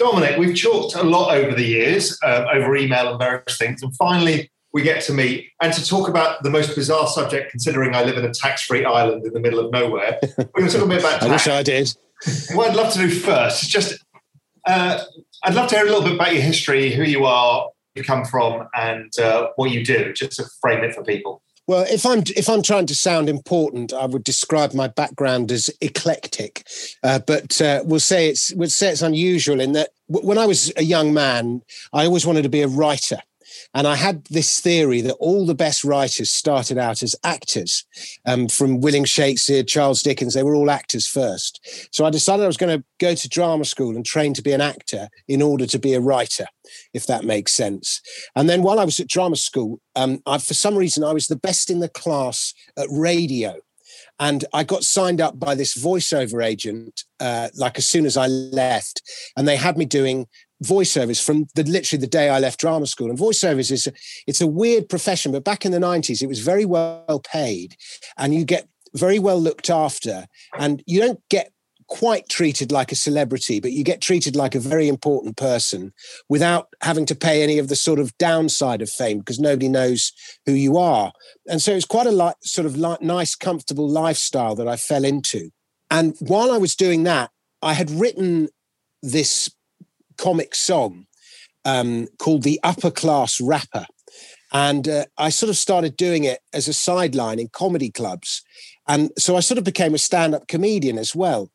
[0.00, 3.94] Dominic, we've talked a lot over the years, um, over email and various things, and
[3.96, 8.02] finally we get to meet and to talk about the most bizarre subject, considering I
[8.04, 10.18] live in a tax-free island in the middle of nowhere.
[10.38, 11.24] We're going to talk a bit about tax.
[11.24, 11.94] I wish I did.
[12.54, 14.02] What I'd love to do first is just,
[14.66, 15.02] uh,
[15.44, 18.24] I'd love to hear a little bit about your history, who you are, you come
[18.24, 21.42] from, and uh, what you do, just to frame it for people.
[21.70, 25.70] Well, if I'm if I'm trying to sound important, I would describe my background as
[25.80, 26.66] eclectic.
[27.04, 30.72] Uh, but uh, we'll say it's we'll say it's unusual in that when I was
[30.76, 33.18] a young man, I always wanted to be a writer.
[33.74, 37.84] And I had this theory that all the best writers started out as actors,
[38.26, 41.88] um, from William Shakespeare, Charles Dickens, they were all actors first.
[41.92, 44.52] So I decided I was going to go to drama school and train to be
[44.52, 46.46] an actor in order to be a writer,
[46.94, 48.00] if that makes sense.
[48.36, 51.26] And then while I was at drama school, um, I, for some reason, I was
[51.26, 53.56] the best in the class at radio.
[54.20, 58.26] And I got signed up by this voiceover agent, uh, like as soon as I
[58.26, 59.02] left,
[59.36, 60.26] and they had me doing
[60.62, 63.08] voiceovers from the literally the day I left drama school.
[63.08, 63.88] And voiceovers is
[64.26, 67.76] it's a weird profession, but back in the 90s, it was very well paid
[68.18, 70.26] and you get very well looked after.
[70.58, 71.52] And you don't get
[71.90, 75.92] quite treated like a celebrity, but you get treated like a very important person
[76.28, 80.12] without having to pay any of the sort of downside of fame because nobody knows
[80.46, 81.12] who you are.
[81.48, 85.50] And so it's quite a sort of nice, comfortable lifestyle that I fell into.
[85.90, 87.30] And while I was doing that,
[87.60, 88.48] I had written
[89.02, 89.50] this
[90.16, 91.06] comic song
[91.64, 93.86] um, called The Upper Class Rapper.
[94.52, 98.42] And uh, I sort of started doing it as a sideline in comedy clubs.
[98.86, 101.50] And so I sort of became a stand up comedian as well.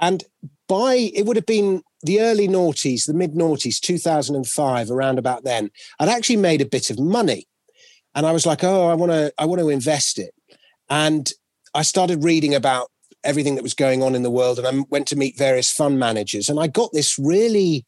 [0.00, 0.24] And
[0.68, 5.70] by it would have been the early noughties, the mid noughties, 2005, around about then,
[5.98, 7.46] I'd actually made a bit of money.
[8.14, 10.34] And I was like, oh, I want to, I want to invest it.
[10.88, 11.30] And
[11.74, 12.88] I started reading about
[13.24, 14.58] everything that was going on in the world.
[14.58, 16.48] And I went to meet various fund managers.
[16.48, 17.84] And I got this really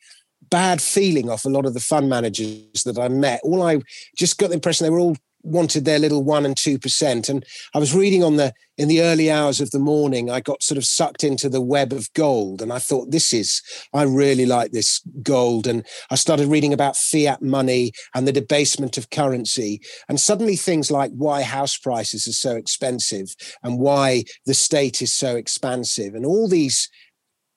[0.50, 3.40] bad feeling off a lot of the fund managers that I met.
[3.42, 3.80] All I
[4.16, 7.28] just got the impression they were all wanted their little one and two percent.
[7.28, 10.62] And I was reading on the in the early hours of the morning, I got
[10.62, 13.62] sort of sucked into the web of gold, and I thought, this is
[13.92, 15.66] I really like this gold.
[15.66, 20.90] And I started reading about fiat money and the debasement of currency, and suddenly things
[20.90, 26.24] like why house prices are so expensive and why the state is so expansive, and
[26.24, 26.88] all these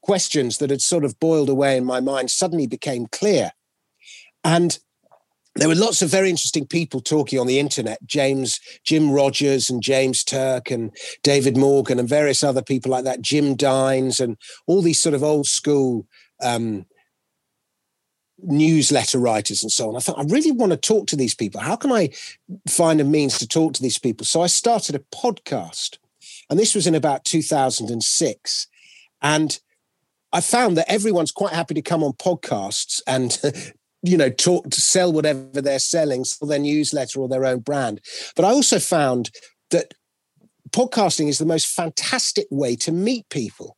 [0.02, 3.52] questions that had sort of boiled away in my mind suddenly became clear.
[4.44, 4.78] And
[5.64, 9.82] there were lots of very interesting people talking on the internet james jim rogers and
[9.82, 10.94] james turk and
[11.24, 14.36] david morgan and various other people like that jim dines and
[14.68, 16.06] all these sort of old school
[16.44, 16.86] um,
[18.40, 19.96] newsletter writers and so on.
[19.96, 21.62] I thought i really want to talk to these people.
[21.62, 22.10] How can i
[22.68, 24.26] find a means to talk to these people?
[24.26, 25.98] So i started a podcast
[26.50, 28.68] and this was in about 2006
[29.22, 29.60] and
[30.34, 33.40] I found that everyone's quite happy to come on podcasts and
[34.04, 38.02] you know talk to sell whatever they're selling sell their newsletter or their own brand.
[38.36, 39.32] But i also found
[39.72, 39.94] that
[40.70, 43.78] podcasting is the most fantastic way to meet people.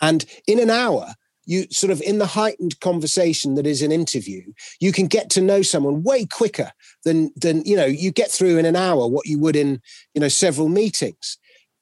[0.00, 1.14] And in an hour
[1.46, 4.42] you sort of in the heightened conversation that is an interview
[4.80, 6.72] you can get to know someone way quicker
[7.04, 9.80] than than you know you get through in an hour what you would in
[10.12, 11.38] you know several meetings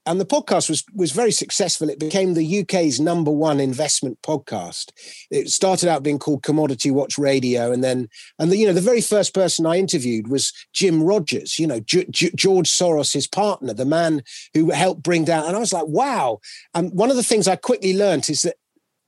[0.07, 1.89] and the podcast was was very successful.
[1.89, 4.91] It became the UK's number one investment podcast.
[5.31, 8.81] It started out being called Commodity Watch Radio, and then and the, you know the
[8.81, 11.59] very first person I interviewed was Jim Rogers.
[11.59, 14.23] You know G- G- George Soros, his partner, the man
[14.53, 15.47] who helped bring down.
[15.47, 16.41] And I was like, wow.
[16.75, 18.57] And one of the things I quickly learned is that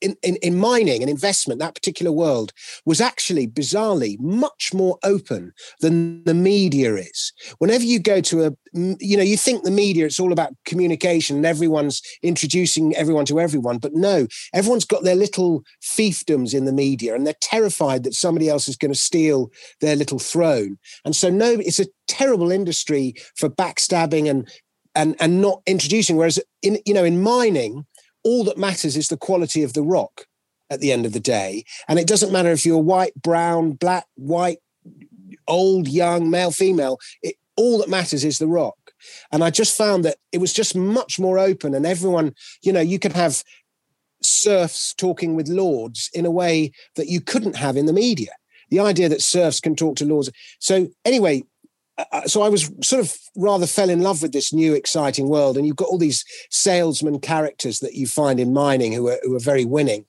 [0.01, 2.53] in, in, in mining and investment, that particular world
[2.85, 7.33] was actually bizarrely much more open than the media is.
[7.59, 8.53] Whenever you go to a,
[9.01, 13.41] you know, you think the media, it's all about communication and everyone's introducing everyone to
[13.41, 13.79] everyone.
[13.79, 18.49] But no, everyone's got their little fiefdoms in the media and they're terrified that somebody
[18.49, 19.51] else is going to steal
[19.81, 20.79] their little throne.
[21.05, 24.49] And so, no, it's a terrible industry for backstabbing and
[24.95, 26.17] and and not introducing.
[26.17, 27.87] Whereas in you know in mining,
[28.27, 30.27] all that matters is the quality of the rock
[30.69, 31.65] at the end of the day.
[31.87, 34.59] And it doesn't matter if you're white, brown, black, white,
[35.47, 36.99] old, young, male, female.
[37.23, 38.77] It, all that matters is the rock.
[39.31, 42.81] And I just found that it was just much more open and everyone, you know,
[42.81, 43.45] you could have
[44.21, 48.33] serfs talking with lords in a way that you couldn't have in the media.
[48.71, 50.33] The idea that serfs can talk to lords.
[50.59, 51.45] So anyway,
[52.27, 55.67] so I was sort of rather fell in love with this new exciting world, and
[55.67, 59.41] you've got all these salesman characters that you find in mining who are who are
[59.41, 60.05] very winning.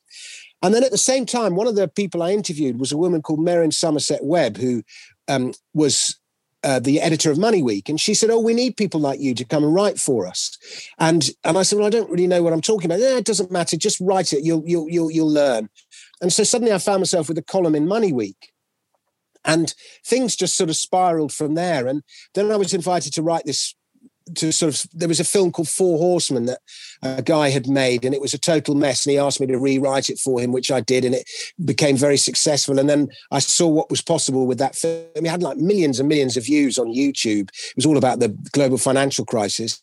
[0.62, 3.22] And then at the same time, one of the people I interviewed was a woman
[3.22, 4.84] called Merryn Somerset Webb, who
[5.28, 6.20] um, was
[6.64, 9.34] uh, the editor of Money Week, and she said, "Oh, we need people like you
[9.36, 10.58] to come and write for us."
[10.98, 13.26] And and I said, "Well, I don't really know what I'm talking about." Yeah, it
[13.26, 13.78] doesn't matter.
[13.78, 14.44] Just write it.
[14.44, 15.70] You'll you'll you'll you'll learn.
[16.22, 18.52] And so suddenly I found myself with a column in Money Week,
[19.48, 19.74] and
[20.06, 21.88] things just sort of spiraled from there.
[21.88, 22.04] And
[22.36, 23.74] then I was invited to write this
[24.36, 26.60] to sort of there was a film called Four Horsemen that
[27.02, 29.06] a guy had made, and it was a total mess.
[29.06, 31.30] And he asked me to rewrite it for him, which I did, and it
[31.64, 32.78] became very successful.
[32.78, 35.06] And then I saw what was possible with that film.
[35.16, 37.50] It had like millions and millions of views on YouTube.
[37.50, 39.82] It was all about the global financial crisis.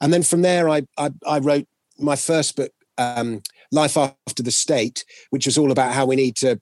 [0.00, 1.66] And then from there, I I, I wrote
[1.98, 6.36] my first book, um, Life After the State, which was all about how we need
[6.36, 6.60] to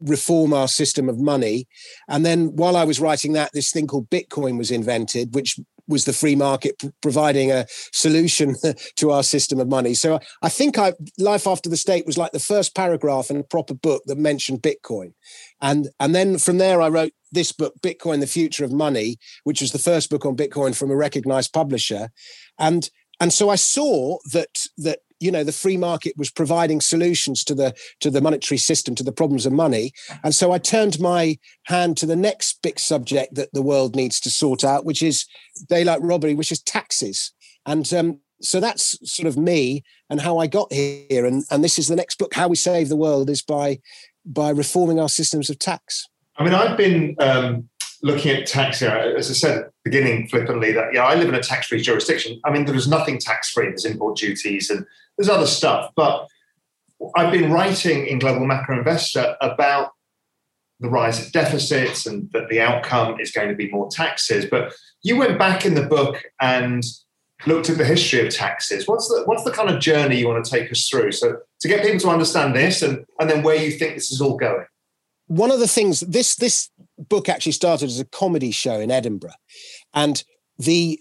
[0.00, 1.66] reform our system of money.
[2.08, 5.58] And then while I was writing that, this thing called Bitcoin was invented, which
[5.88, 8.54] was the free market providing a solution
[8.96, 9.94] to our system of money.
[9.94, 13.42] So I think I, Life After the State was like the first paragraph in a
[13.42, 15.14] proper book that mentioned Bitcoin.
[15.60, 19.60] And, and then from there, I wrote this book, Bitcoin, the Future of Money, which
[19.60, 22.10] was the first book on Bitcoin from a recognized publisher.
[22.58, 27.44] And, and so I saw that, that you know the free market was providing solutions
[27.44, 29.92] to the to the monetary system to the problems of money.
[30.22, 34.20] And so i turned my hand to the next big subject that the world needs
[34.20, 35.26] to sort out which is
[35.68, 37.32] daylight robbery which is taxes.
[37.66, 41.26] And um, so that's sort of me and how i got here.
[41.26, 43.80] And and this is the next book how we save the world is by
[44.24, 46.08] by reforming our systems of tax.
[46.36, 47.68] I mean i've been um
[48.02, 51.82] looking at tax, as I said beginning flippantly, that yeah, I live in a tax-free
[51.82, 52.40] jurisdiction.
[52.44, 53.66] I mean, there is nothing tax-free.
[53.66, 54.86] There's import duties and
[55.16, 55.90] there's other stuff.
[55.96, 56.28] But
[57.16, 59.92] I've been writing in Global Macro Investor about
[60.80, 64.46] the rise of deficits and that the outcome is going to be more taxes.
[64.46, 64.72] But
[65.02, 66.84] you went back in the book and
[67.46, 68.86] looked at the history of taxes.
[68.86, 71.12] What's the what's the kind of journey you want to take us through?
[71.12, 74.20] So to get people to understand this and, and then where you think this is
[74.20, 74.66] all going.
[75.26, 79.30] One of the things this this book actually started as a comedy show in Edinburgh,
[79.94, 80.22] and
[80.58, 81.00] the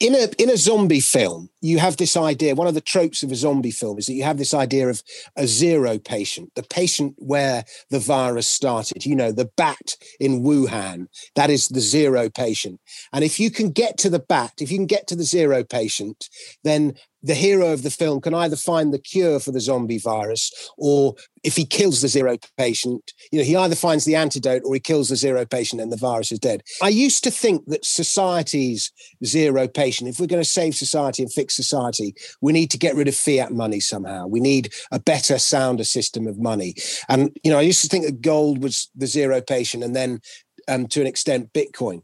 [0.00, 2.54] in a in a zombie film, you have this idea.
[2.54, 5.02] One of the tropes of a zombie film is that you have this idea of
[5.36, 9.04] a zero patient, the patient where the virus started.
[9.04, 11.08] You know, the bat in Wuhan.
[11.34, 12.80] That is the zero patient.
[13.12, 15.64] And if you can get to the bat, if you can get to the zero
[15.64, 16.28] patient,
[16.62, 16.94] then
[17.26, 21.14] the hero of the film can either find the cure for the zombie virus or
[21.42, 24.80] if he kills the zero patient you know he either finds the antidote or he
[24.80, 28.92] kills the zero patient and the virus is dead i used to think that society's
[29.24, 32.94] zero patient if we're going to save society and fix society we need to get
[32.94, 36.74] rid of fiat money somehow we need a better sounder system of money
[37.08, 40.20] and you know i used to think that gold was the zero patient and then
[40.68, 42.02] um, to an extent bitcoin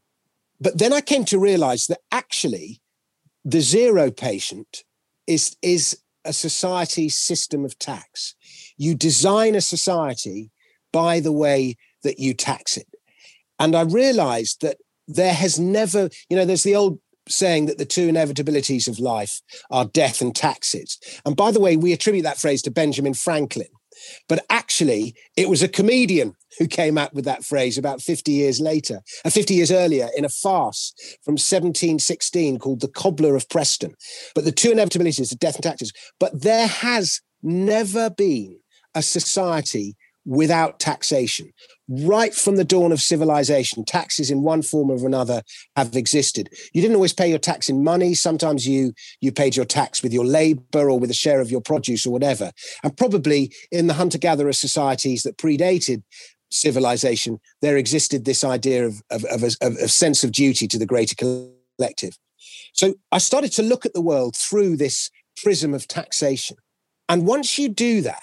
[0.60, 2.80] but then i came to realize that actually
[3.44, 4.84] the zero patient
[5.26, 8.34] is is a society system of tax.
[8.76, 10.50] You design a society
[10.92, 12.88] by the way that you tax it.
[13.58, 14.78] And I realized that
[15.08, 19.40] there has never, you know, there's the old saying that the two inevitabilities of life
[19.70, 20.98] are death and taxes.
[21.24, 23.68] And by the way, we attribute that phrase to Benjamin Franklin.
[24.28, 28.60] But actually, it was a comedian who came out with that phrase about 50 years
[28.60, 30.92] later, uh, 50 years earlier, in a farce
[31.24, 33.94] from 1716 called The Cobbler of Preston.
[34.34, 35.92] But the two inevitabilities are death and taxes.
[36.18, 38.58] But there has never been
[38.94, 41.52] a society without taxation.
[41.88, 45.42] Right from the dawn of civilization, taxes in one form or another
[45.76, 46.48] have existed.
[46.72, 48.14] You didn't always pay your tax in money.
[48.14, 51.60] Sometimes you you paid your tax with your labor or with a share of your
[51.60, 52.52] produce or whatever.
[52.82, 56.02] And probably in the hunter-gatherer societies that predated
[56.50, 60.86] civilization, there existed this idea of, of, of, of a sense of duty to the
[60.86, 62.16] greater collective.
[62.74, 65.10] So I started to look at the world through this
[65.42, 66.56] prism of taxation.
[67.08, 68.22] And once you do that,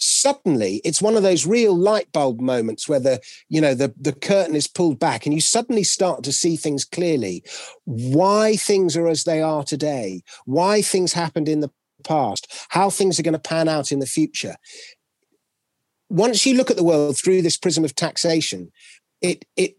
[0.00, 4.12] suddenly it's one of those real light bulb moments where the you know the the
[4.12, 7.42] curtain is pulled back and you suddenly start to see things clearly.
[7.84, 11.70] Why things are as they are today why things happened in the
[12.04, 14.56] past how things are going to pan out in the future.
[16.08, 18.70] Once you look at the world through this prism of taxation,
[19.20, 19.74] it it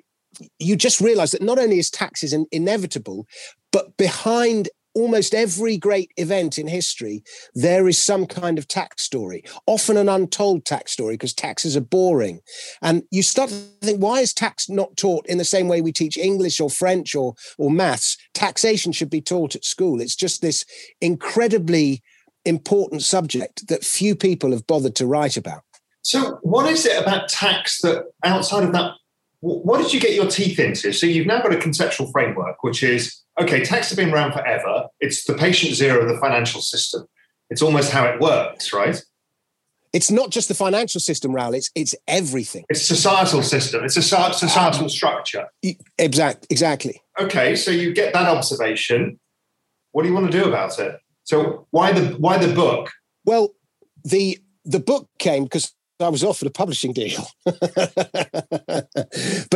[0.60, 3.28] you just realize that not only is taxes in, inevitable,
[3.72, 9.44] but behind almost every great event in history, there is some kind of tax story,
[9.66, 12.42] often an untold tax story because taxes are boring.
[12.82, 15.92] And you start to think, why is tax not taught in the same way we
[15.92, 18.18] teach English or French or, or maths?
[18.34, 20.02] Taxation should be taught at school.
[20.02, 20.66] It's just this
[21.02, 22.04] incredibly
[22.46, 25.62] important subject that few people have bothered to write about.
[26.02, 28.94] So, what is it about tax that outside of that
[29.42, 30.92] what did you get your teeth into?
[30.92, 34.88] So you've now got a conceptual framework, which is okay, tax has been around forever.
[35.00, 37.08] It's the patient zero of the financial system.
[37.50, 39.02] It's almost how it works, right?
[39.92, 41.54] It's not just the financial system, Raoul.
[41.54, 42.66] It's it's everything.
[42.70, 43.84] It's societal system.
[43.84, 45.48] It's a societal um, structure.
[45.98, 47.02] Exact, exactly.
[47.20, 49.20] Okay, so you get that observation.
[49.92, 51.00] What do you want to do about it?
[51.24, 52.92] So why the why the book?
[53.26, 53.56] Well,
[54.04, 57.28] the the book came because I was offered a publishing deal.
[57.46, 57.58] but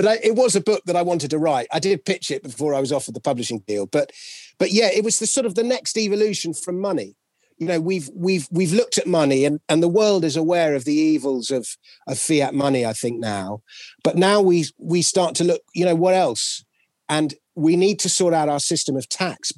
[0.05, 1.67] I, it was a book that I wanted to write.
[1.71, 3.85] I did pitch it before I was offered the publishing deal.
[3.85, 4.11] But
[4.59, 7.15] but yeah, it was the sort of the next evolution from money.
[7.57, 10.85] You know, we've we've we've looked at money and, and the world is aware of
[10.85, 11.67] the evils of,
[12.07, 13.61] of fiat money, I think now.
[14.03, 16.65] But now we we start to look, you know, what else?
[17.09, 19.51] And we need to sort out our system of tax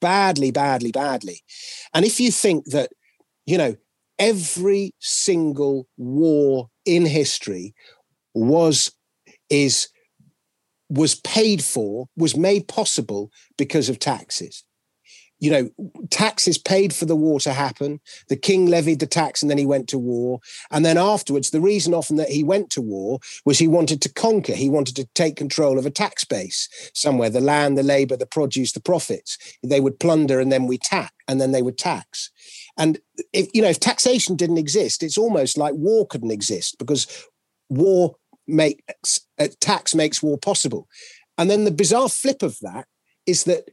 [0.00, 1.42] badly, badly, badly.
[1.92, 2.90] And if you think that,
[3.46, 3.76] you know,
[4.20, 7.74] every single war in history
[8.34, 8.92] was
[9.48, 9.88] is
[10.88, 14.64] was paid for was made possible because of taxes
[15.40, 15.70] you know,
[16.10, 18.00] taxes paid for the war to happen.
[18.28, 20.40] The king levied the tax and then he went to war.
[20.70, 24.12] And then afterwards, the reason often that he went to war was he wanted to
[24.12, 24.52] conquer.
[24.52, 28.26] He wanted to take control of a tax base somewhere the land, the labor, the
[28.26, 29.38] produce, the profits.
[29.62, 32.30] They would plunder and then we tax, and then they would tax.
[32.78, 32.98] And
[33.32, 37.06] if, you know, if taxation didn't exist, it's almost like war couldn't exist because
[37.68, 40.88] war makes uh, tax makes war possible.
[41.38, 42.86] And then the bizarre flip of that
[43.26, 43.70] is that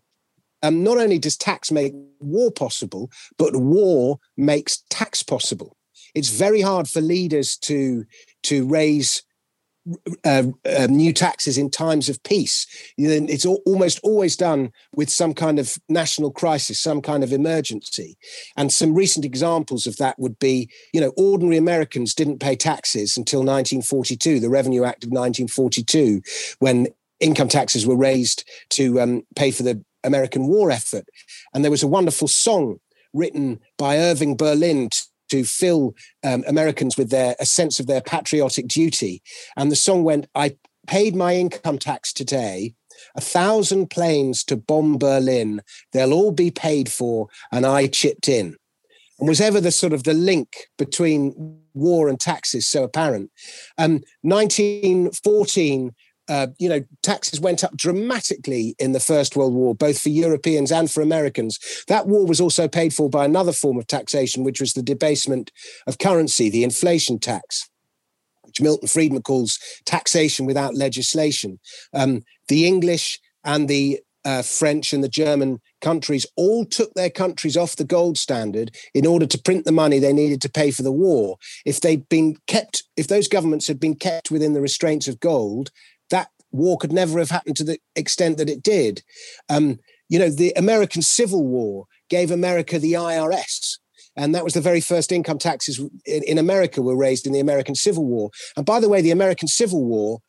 [0.64, 5.76] um, not only does tax make war possible, but war makes tax possible.
[6.16, 8.06] It's very hard for leaders to
[8.44, 9.24] to raise
[10.26, 12.66] uh, uh, new taxes in times of peace.
[12.98, 18.18] It's almost always done with some kind of national crisis, some kind of emergency.
[18.56, 23.18] And some recent examples of that would be, you know, ordinary Americans didn't pay taxes
[23.18, 26.22] until 1942, the Revenue Act of 1942,
[26.60, 26.88] when
[27.20, 31.08] income taxes were raised to um, pay for the American war effort.
[31.54, 32.80] And there was a wonderful song
[33.14, 34.90] written by Irving Berlin
[35.30, 39.22] to fill um, Americans with their a sense of their patriotic duty.
[39.56, 40.56] And the song went, I
[40.88, 42.74] paid my income tax today,
[43.16, 45.62] a thousand planes to bomb Berlin.
[45.94, 48.56] They'll all be paid for, and I chipped in.
[49.20, 53.32] And was ever the sort of the link between war and taxes so apparent?
[53.78, 55.92] Um, 1914
[56.30, 60.72] uh, you know, taxes went up dramatically in the First World War, both for Europeans
[60.72, 61.60] and for Americans.
[61.88, 65.52] That war was also paid for by another form of taxation, which was the debasement
[65.86, 67.70] of currency, the inflation tax,
[68.44, 71.60] which Milton Friedman calls taxation without legislation.
[71.94, 77.56] Um, the English and the uh, French and the German countries all took their countries
[77.56, 80.84] off the gold standard in order to print the money they needed to pay for
[80.84, 81.38] the war.
[81.66, 85.72] If they'd been kept, if those governments had been kept within the restraints of gold,
[86.52, 89.04] war could never have happened to the extent that it did.
[89.50, 93.78] Um, you know, the American Civil War gave America the IRS.
[94.16, 97.40] And that was the very first income taxes in, in America were raised in the
[97.40, 98.32] American Civil War.
[98.56, 100.22] And by the way, the American Civil War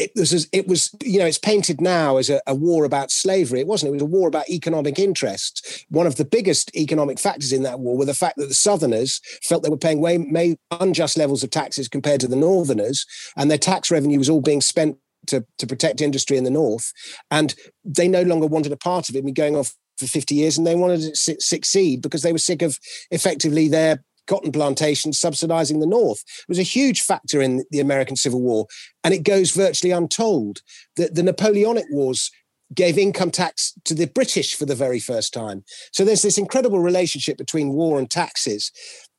[0.00, 3.60] it was it was you know it's painted now as a, a, war about slavery
[3.60, 7.52] it wasn't it was a war about economic interests one of the biggest economic factors
[7.52, 10.56] in that war were the fact that the southerners felt they were paying way, way
[10.80, 13.04] unjust levels of taxes compared to the northerners
[13.36, 14.96] and their tax revenue was all being spent
[15.30, 16.92] to, to protect industry in the north
[17.30, 20.58] and they no longer wanted a part of it been going off for 50 years
[20.58, 22.78] and they wanted to succeed because they were sick of
[23.10, 26.22] effectively their cotton plantations subsidizing the North.
[26.40, 28.66] It was a huge factor in the American Civil War.
[29.02, 30.60] And it goes virtually untold
[30.96, 32.30] that the Napoleonic Wars
[32.72, 35.64] gave income tax to the British for the very first time.
[35.92, 38.70] So there's this incredible relationship between war and taxes.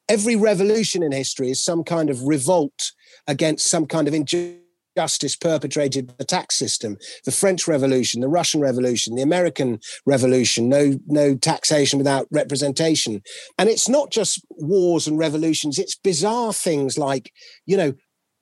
[0.08, 2.94] Every revolution in history is some kind of revolt
[3.28, 4.61] against some kind of injustice
[4.98, 10.98] justice perpetrated the tax system the french revolution the russian revolution the american revolution no
[11.08, 13.22] no taxation without representation.
[13.58, 17.32] And it's not just wars and revolutions it's bizarre things like
[17.66, 17.94] you know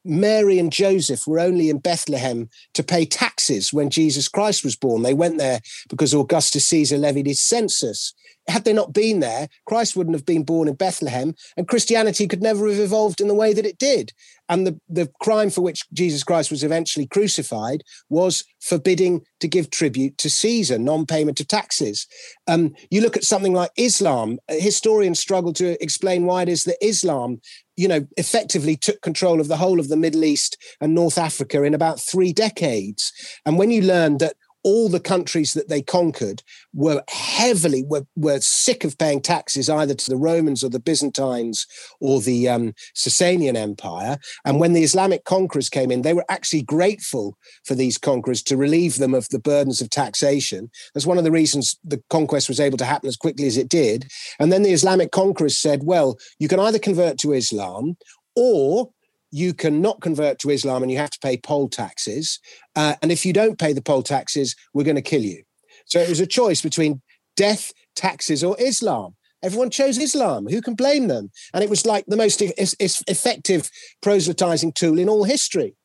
[0.05, 5.03] Mary and Joseph were only in Bethlehem to pay taxes when Jesus Christ was born.
[5.03, 8.13] They went there because Augustus Caesar levied his census
[8.49, 12.41] had they not been there, Christ wouldn't have been born in Bethlehem, and Christianity could
[12.41, 14.11] never have evolved in the way that it did.
[14.49, 19.69] And the, the crime for which Jesus Christ was eventually crucified was forbidding to give
[19.69, 22.07] tribute to Caesar, non payment of taxes.
[22.47, 26.83] Um, you look at something like Islam, historians struggle to explain why it is that
[26.83, 27.41] Islam
[27.79, 31.63] you know, effectively took control of the whole of the Middle East and North Africa
[31.63, 33.13] in about three decades.
[33.45, 38.39] And when you learn that all the countries that they conquered were heavily were, were
[38.39, 41.65] sick of paying taxes either to the Romans or the Byzantines
[41.99, 44.17] or the um, Sasanian Empire.
[44.45, 48.57] And when the Islamic conquerors came in, they were actually grateful for these conquerors to
[48.57, 50.69] relieve them of the burdens of taxation.
[50.93, 53.69] That's one of the reasons the conquest was able to happen as quickly as it
[53.69, 54.07] did.
[54.39, 57.95] And then the Islamic conquerors said, well, you can either convert to Islam
[58.35, 58.89] or
[59.31, 62.39] you can not convert to Islam and you have to pay poll taxes.
[62.75, 65.43] Uh, and if you don't pay the poll taxes, we're going to kill you.
[65.85, 67.01] So it was a choice between
[67.35, 69.15] death, taxes, or Islam.
[69.41, 70.47] Everyone chose Islam.
[70.47, 71.31] Who can blame them?
[71.53, 73.69] And it was like the most e- effective
[74.01, 75.75] proselytizing tool in all history.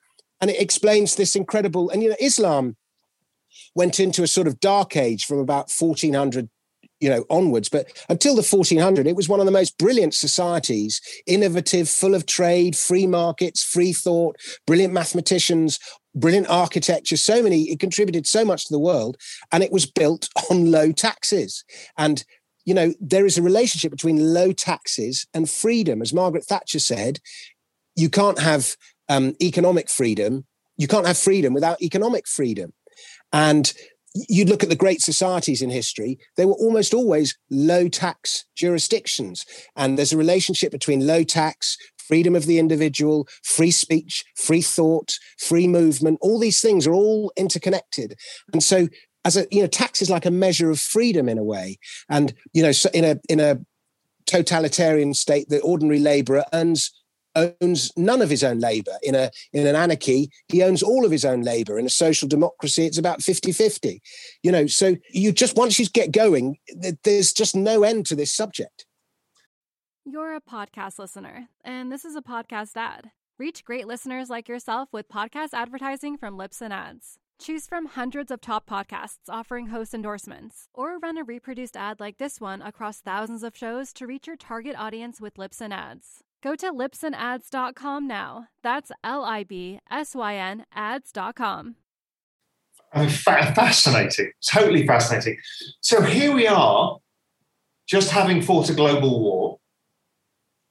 [0.41, 1.91] And it explains this incredible.
[1.91, 2.77] And you know, Islam
[3.75, 6.49] went into a sort of dark age from about 1400
[7.01, 7.69] you know onwards.
[7.69, 11.01] But until the 1400 it was one of the most brilliant societies.
[11.27, 14.37] Innovative full of trade free markets free thought
[14.67, 15.79] brilliant mathematicians
[16.17, 17.17] brilliant architecture.
[17.17, 19.17] So many it contributed so much to the world
[19.51, 21.65] and it was built on low taxes.
[21.97, 22.25] And
[22.65, 26.01] you know there is a relationship between low taxes and freedom.
[26.01, 27.21] As margaret thatcher said
[27.97, 28.77] you can't have
[29.09, 30.47] um, economic freedom.
[30.77, 32.73] You can't have freedom without economic freedom.
[33.33, 33.73] And
[34.15, 39.45] you look at the great societies in history, they were almost always low tax jurisdictions.
[39.77, 45.19] And there's a relationship between low tax, freedom of the individual, free speech, free thought,
[45.39, 46.19] free movement.
[46.21, 48.15] All these things are all interconnected.
[48.53, 48.89] And so,
[49.25, 51.79] as a, you know, tax is like a measure of freedom in a way.
[52.11, 53.59] And, you know, so in a, in a,
[54.27, 56.93] totalitarian state, the ordinary laborer earns
[57.37, 58.93] owns none of his own labor.
[59.03, 61.79] In a in an anarchy, he owns all of his own labor.
[61.79, 64.01] In a social democracy, it's about 50-50.
[64.43, 66.57] You know, so you just once you get going,
[67.05, 68.87] there's just no end to this subject.
[70.05, 73.11] You're a podcast listener, and this is a podcast ad.
[73.39, 77.19] Reach great listeners like yourself with podcast advertising from Libsyn Ads.
[77.41, 82.19] Choose from hundreds of top podcasts offering host endorsements, or run a reproduced ad like
[82.19, 86.24] this one across thousands of shows to reach your target audience with Libsyn Ads.
[86.45, 88.49] Go to libsynads.com now.
[88.63, 91.77] That's L I B S Y N ads.com.
[92.95, 94.31] Oh, fa- fascinating.
[94.47, 95.39] Totally fascinating.
[95.81, 96.99] So here we are,
[97.89, 99.59] just having fought a global war,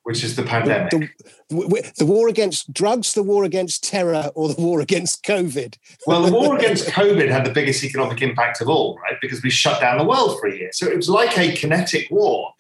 [0.03, 0.91] which is the pandemic.
[0.91, 1.09] The,
[1.49, 5.75] the, the, war against drugs, the war against terror, or the war against COVID?
[6.05, 9.17] well, the war against COVID had the biggest economic impact of all, right?
[9.23, 10.69] Because we shut down the world for a year.
[10.71, 12.53] So it was like a kinetic war.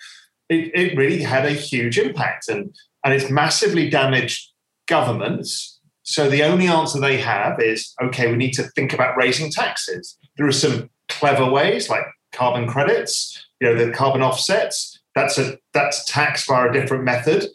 [0.49, 2.49] It, it really had a huge impact.
[2.49, 4.49] And and it's massively damaged
[4.87, 5.79] governments.
[6.03, 10.17] So the only answer they have is okay, we need to think about raising taxes.
[10.37, 14.99] There are some clever ways like carbon credits, you know, the carbon offsets.
[15.15, 17.47] That's a that's tax via a different method.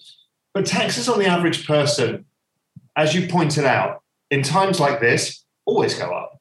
[0.54, 2.24] But taxes on the average person,
[2.96, 6.40] as you pointed out, in times like this, always go up.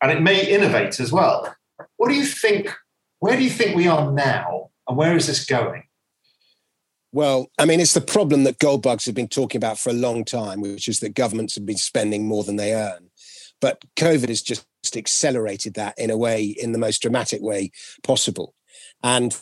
[0.00, 1.54] And it may innovate as well.
[1.96, 2.74] What do you think?
[3.20, 4.70] Where do you think we are now?
[4.88, 5.84] And where is this going?
[7.12, 9.94] Well, I mean, it's the problem that gold bugs have been talking about for a
[9.94, 13.10] long time, which is that governments have been spending more than they earn.
[13.60, 17.70] But COVID has just accelerated that in a way, in the most dramatic way
[18.02, 18.54] possible.
[19.02, 19.38] And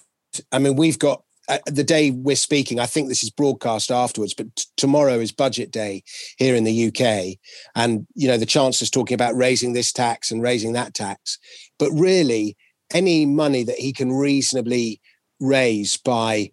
[0.50, 4.34] I mean, we've got uh, the day we're speaking, I think this is broadcast afterwards,
[4.34, 6.02] but t- tomorrow is budget day
[6.38, 7.38] here in the UK.
[7.74, 11.38] And, you know, the Chancellor's talking about raising this tax and raising that tax.
[11.78, 12.56] But really,
[12.92, 15.00] any money that he can reasonably
[15.40, 16.52] raise by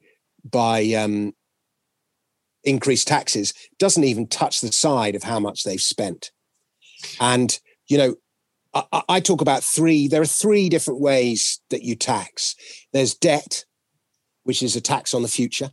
[0.51, 1.33] by um,
[2.63, 6.31] increased taxes doesn't even touch the side of how much they've spent.
[7.19, 7.57] And,
[7.87, 8.15] you know,
[8.73, 12.55] I, I, talk about three, there are three different ways that you tax
[12.93, 13.65] there's debt,
[14.43, 15.71] which is a tax on the future.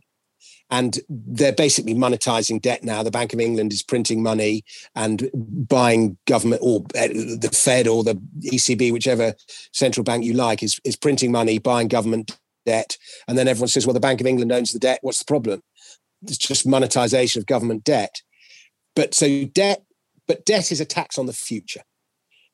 [0.71, 3.03] And they're basically monetizing debt now.
[3.03, 4.63] The Bank of England is printing money
[4.95, 9.35] and buying government or uh, the Fed or the ECB, whichever
[9.73, 12.35] central bank you like, is, is printing money, buying government
[12.65, 12.97] debt.
[13.27, 14.99] And then everyone says, well, the Bank of England owns the debt.
[15.01, 15.61] What's the problem?
[16.23, 18.21] It's just monetization of government debt.
[18.95, 19.83] But so debt,
[20.27, 21.81] but debt is a tax on the future.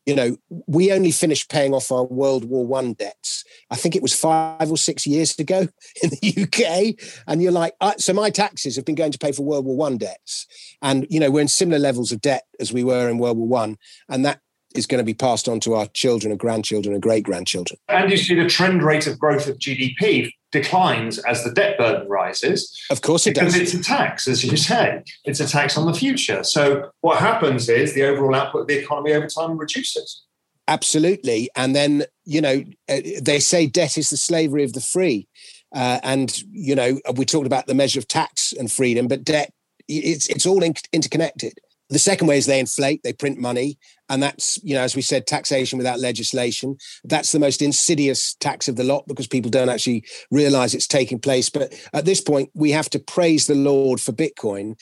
[0.06, 3.44] You know, we only finished paying off our World War One debts.
[3.70, 5.68] I think it was five or six years ago
[6.04, 6.96] in the UK.
[7.28, 9.78] And you're like, uh, so my taxes have been going to pay for World War
[9.78, 10.48] One debts.
[10.82, 13.48] And, you know, we're in similar levels of debt as we were in World War
[13.48, 13.78] One.
[14.10, 14.42] And that
[14.76, 17.80] is going to be passed on to our children and grandchildren and great grandchildren.
[17.90, 22.08] And you see the trend rate of growth of GDP declines as the debt burden
[22.08, 22.78] rises.
[22.90, 23.60] Of course it because does.
[23.60, 25.04] Because it's a tax, as you say.
[25.26, 26.44] It's a tax on the future.
[26.44, 30.24] So what happens is the overall output of the economy over time reduces.
[30.68, 31.50] Absolutely.
[31.56, 35.28] And then, you know, uh, they say debt is the slavery of the free.
[35.74, 39.52] Uh, and, you know, we talked about the measure of tax and freedom, but debt,
[39.88, 41.54] it's, it's all in- interconnected.
[41.92, 43.78] The second way is they inflate, they print money.
[44.10, 46.78] And that's, you know, as we said, taxation without legislation.
[47.04, 51.20] That's the most insidious tax of the lot because people don't actually realize it's taking
[51.20, 51.50] place.
[51.50, 54.76] But at this point, we have to praise the Lord for Bitcoin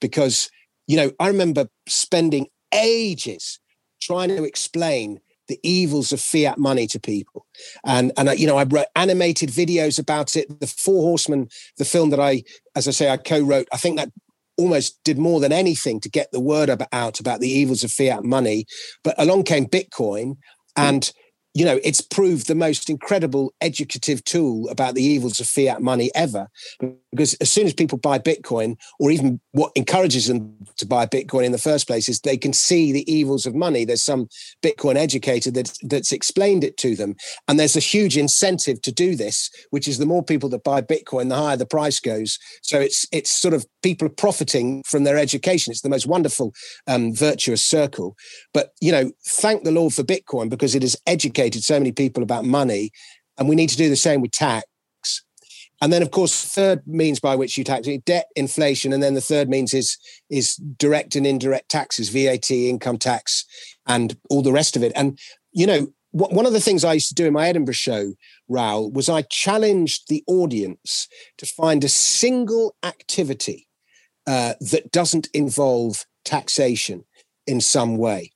[0.00, 0.48] because,
[0.86, 3.58] you know, I remember spending ages
[4.00, 7.46] trying to explain the evils of fiat money to people.
[7.84, 10.60] And and you know, I wrote animated videos about it.
[10.60, 12.42] The Four Horsemen, the film that I,
[12.74, 13.68] as I say, I co-wrote.
[13.72, 14.10] I think that
[14.62, 18.24] almost did more than anything to get the word out about the evils of fiat
[18.24, 18.66] money.
[19.04, 20.36] But along came Bitcoin,
[20.76, 21.12] and
[21.54, 26.10] you know, it's proved the most incredible educative tool about the evils of fiat money
[26.14, 26.48] ever.
[27.12, 31.44] Because as soon as people buy Bitcoin, or even what encourages them to buy Bitcoin
[31.44, 33.84] in the first place, is they can see the evils of money.
[33.84, 34.28] There's some
[34.62, 37.14] Bitcoin educator that, that's explained it to them.
[37.46, 40.80] And there's a huge incentive to do this, which is the more people that buy
[40.80, 42.38] Bitcoin, the higher the price goes.
[42.62, 45.70] So it's it's sort of people are profiting from their education.
[45.70, 46.54] It's the most wonderful
[46.86, 48.16] um, virtuous circle.
[48.54, 52.22] But you know, thank the Lord for Bitcoin because it has educated so many people
[52.22, 52.90] about money.
[53.38, 54.64] And we need to do the same with tax
[55.82, 59.14] and then, of course, third means by which you tax it, debt, inflation, and then
[59.14, 59.98] the third means is
[60.30, 63.44] is direct and indirect taxes, VAT, income tax,
[63.84, 64.92] and all the rest of it.
[64.94, 65.18] And
[65.50, 68.12] you know, one of the things I used to do in my Edinburgh show,
[68.48, 73.66] Raoul, was I challenged the audience to find a single activity
[74.28, 77.04] uh, that doesn't involve taxation
[77.48, 78.30] in some way.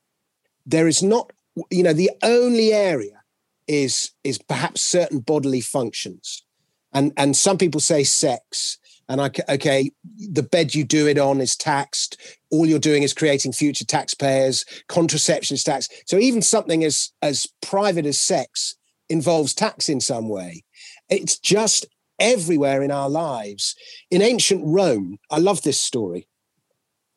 [0.66, 1.30] There is not,
[1.70, 3.22] you know, the only area
[3.68, 6.42] is is perhaps certain bodily functions
[6.92, 9.90] and and some people say sex and I, okay,
[10.32, 12.20] the bed you do it on is taxed.
[12.50, 14.64] All you're doing is creating future taxpayers.
[14.88, 15.92] Contraception is taxed.
[16.06, 18.74] So even something as as private as sex
[19.08, 20.64] involves tax in some way.
[21.08, 21.86] It's just
[22.18, 23.76] everywhere in our lives.
[24.10, 26.26] In ancient Rome, I love this story.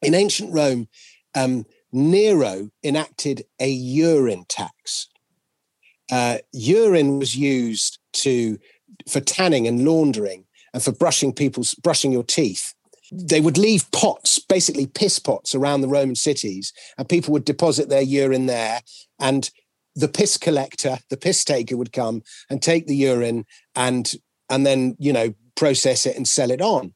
[0.02, 0.88] In ancient Rome,
[1.36, 5.10] um, Nero enacted a urine tax.
[6.12, 8.60] Uh, urine was used to
[9.08, 12.74] for tanning and laundering and for brushing people's brushing your teeth.
[13.12, 17.90] They would leave pots basically piss pots around the roman cities and people would deposit
[17.90, 18.82] their urine there
[19.20, 19.50] and
[19.96, 24.14] the piss collector the piss taker would come and take the urine and
[24.50, 26.94] and then you know process it and sell it on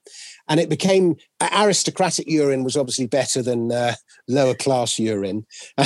[0.47, 1.15] and it became
[1.55, 3.95] aristocratic urine was obviously better than uh,
[4.27, 5.45] lower class urine.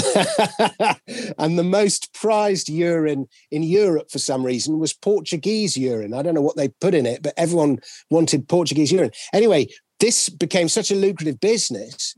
[1.40, 6.14] And the most prized urine in europe for some reason was portuguese urine.
[6.14, 9.12] I don't know what they put in it but everyone wanted portuguese urine.
[9.34, 9.68] Anyway
[10.00, 12.16] this became such a lucrative business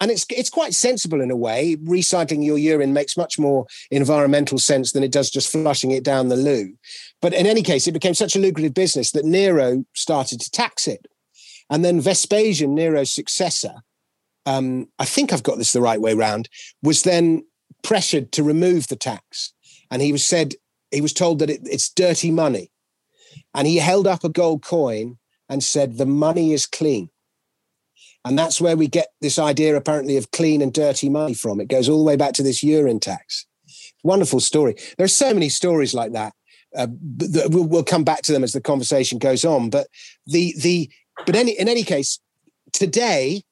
[0.00, 1.76] and it's it's quite sensible in a way.
[1.84, 6.28] Recycling your urine makes much more environmental sense than it does just flushing it down
[6.28, 6.74] the loo.
[7.20, 10.86] But in any case it became such a lucrative business that nero started to tax
[10.86, 11.06] it
[11.70, 13.82] and then Vespasian, Nero's successor,
[14.46, 16.48] um, I think I've got this the right way round,
[16.82, 17.44] was then
[17.82, 19.52] pressured to remove the tax.
[19.90, 20.54] And he was said,
[20.90, 22.70] he was told that it, it's dirty money.
[23.54, 27.10] And he held up a gold coin and said, the money is clean.
[28.24, 31.60] And that's where we get this idea, apparently, of clean and dirty money from.
[31.60, 33.46] It goes all the way back to this urine tax.
[34.02, 34.74] Wonderful story.
[34.96, 36.32] There are so many stories like that.
[36.76, 36.88] Uh,
[37.48, 39.70] we'll, we'll come back to them as the conversation goes on.
[39.70, 39.86] But
[40.26, 40.90] the the
[41.26, 42.18] but any, in any case,
[42.72, 43.42] today,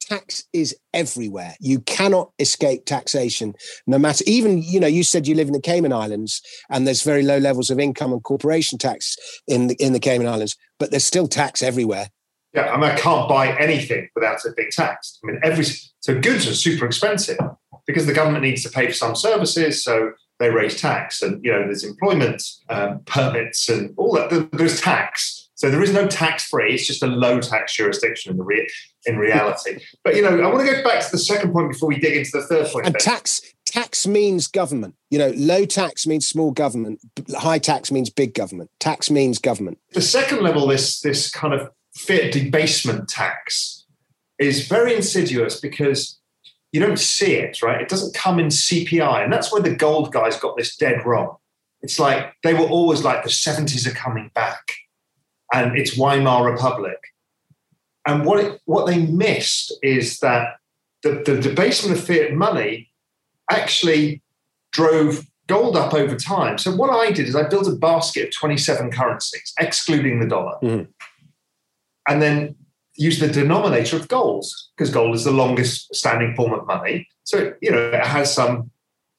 [0.00, 1.54] tax is everywhere.
[1.60, 3.54] You cannot escape taxation,
[3.86, 4.24] no matter.
[4.26, 7.38] Even you know, you said you live in the Cayman Islands, and there's very low
[7.38, 11.28] levels of income and corporation tax in the in the Cayman Islands, but there's still
[11.28, 12.08] tax everywhere.
[12.54, 15.20] Yeah, I mean, I can't buy anything without it being taxed.
[15.24, 15.64] I mean, every
[16.00, 17.38] so goods are super expensive
[17.86, 21.52] because the government needs to pay for some services, so they raise tax, and you
[21.52, 24.50] know, there's employment um, permits and all that.
[24.52, 26.74] There's tax so there is no tax free.
[26.74, 28.68] It's just a low tax jurisdiction in the re-
[29.06, 29.78] in reality.
[30.02, 32.16] But you know, I want to go back to the second point before we dig
[32.16, 32.86] into the third point.
[32.86, 34.96] And tax tax means government.
[35.10, 36.98] You know, low tax means small government.
[37.36, 38.70] High tax means big government.
[38.80, 39.78] Tax means government.
[39.92, 43.86] The second level, this this kind of fiat debasement tax,
[44.40, 46.18] is very insidious because
[46.72, 47.80] you don't see it, right?
[47.80, 51.36] It doesn't come in CPI, and that's where the gold guys got this dead wrong.
[51.82, 54.58] It's like they were always like the 70s are coming back
[55.52, 56.98] and it's Weimar Republic.
[58.06, 60.56] And what it, what they missed is that
[61.02, 62.90] the, the debasement of fiat money
[63.50, 64.22] actually
[64.72, 66.58] drove gold up over time.
[66.58, 70.56] So what I did is I built a basket of 27 currencies, excluding the dollar,
[70.62, 70.88] Mhm.
[72.08, 72.56] and then
[72.94, 74.44] used the denominator of gold
[74.76, 77.08] because gold is the longest standing form of money.
[77.24, 78.70] So you know it has some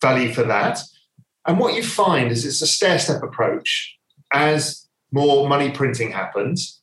[0.02, 0.80] value for that.
[1.46, 3.98] And what you find is it's a stair-step approach.
[4.32, 4.83] As
[5.14, 6.82] more money printing happens,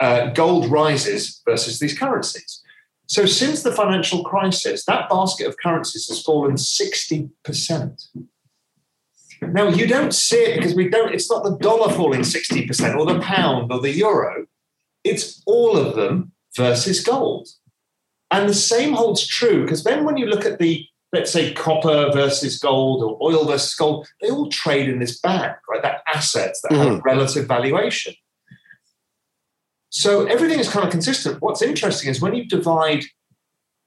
[0.00, 2.62] uh, gold rises versus these currencies.
[3.06, 8.08] So since the financial crisis, that basket of currencies has fallen 60%.
[9.40, 13.06] Now you don't see it because we don't, it's not the dollar falling 60% or
[13.06, 14.46] the pound or the euro.
[15.04, 17.48] It's all of them versus gold.
[18.30, 22.10] And the same holds true because then when you look at the, let's say, copper
[22.12, 25.82] versus gold or oil versus gold, they all trade in this band, right?
[25.82, 27.02] That assets that have mm-hmm.
[27.02, 28.14] relative valuation.
[29.90, 31.40] So everything is kind of consistent.
[31.40, 33.04] What's interesting is when you divide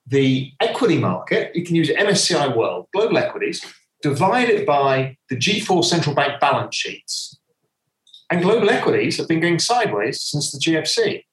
[0.08, 3.64] the equity market, you can use MSCI World, global equities,
[4.02, 7.40] divide it by the G4 central bank balance sheets.
[8.32, 11.24] And global equities have been going sideways since the GFC.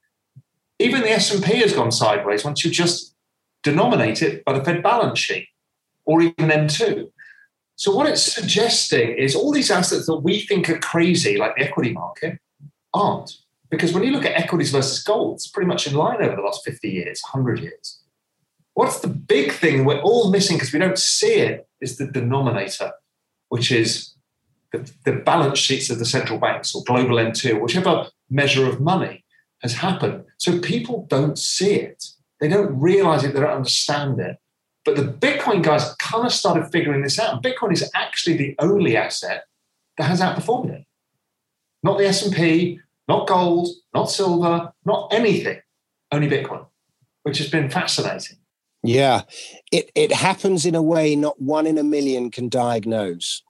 [0.78, 3.14] Even the S&P has gone sideways once you just
[3.64, 5.48] denominate it by the Fed balance sheet
[6.08, 7.10] or even M2.
[7.76, 11.62] So what it's suggesting is all these assets that we think are crazy, like the
[11.62, 12.38] equity market,
[12.94, 13.30] aren't.
[13.70, 16.42] Because when you look at equities versus gold, it's pretty much in line over the
[16.42, 18.02] last 50 years, 100 years.
[18.72, 22.92] What's the big thing we're all missing because we don't see it is the denominator,
[23.50, 24.14] which is
[24.72, 29.26] the, the balance sheets of the central banks or global M2, whichever measure of money
[29.60, 30.24] has happened.
[30.38, 32.02] So people don't see it.
[32.40, 34.38] They don't realize it, they don't understand it.
[34.88, 37.42] But the Bitcoin guys kind of started figuring this out.
[37.42, 39.44] Bitcoin is actually the only asset
[39.98, 40.86] that has outperformed it.
[41.82, 45.58] Not the S&P, not gold, not silver, not anything,
[46.10, 46.64] only Bitcoin,
[47.24, 48.38] which has been fascinating.
[48.82, 49.24] Yeah,
[49.70, 53.42] it it happens in a way not one in a million can diagnose.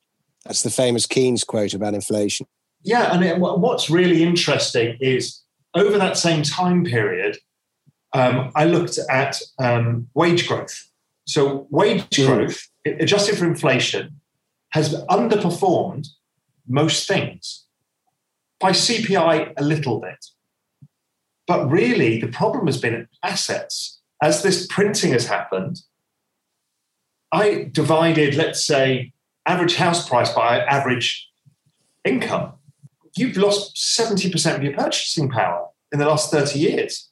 [0.44, 2.48] That's the famous Keynes quote about inflation.
[2.82, 5.40] Yeah, and it, what's really interesting is
[5.74, 7.38] over that same time period,
[8.12, 10.88] um, I looked at um, wage growth.
[11.28, 12.26] So wage Mm.
[12.26, 14.20] growth, adjusted for inflation,
[14.70, 16.08] has underperformed
[16.66, 17.66] most things
[18.58, 20.24] by CPI a little bit.
[21.46, 24.00] But really, the problem has been assets.
[24.22, 25.82] As this printing has happened,
[27.30, 29.12] I divided, let's say,
[29.44, 31.28] average house price by average
[32.04, 32.54] income.
[33.16, 37.07] You've lost 70% of your purchasing power in the last 30 years.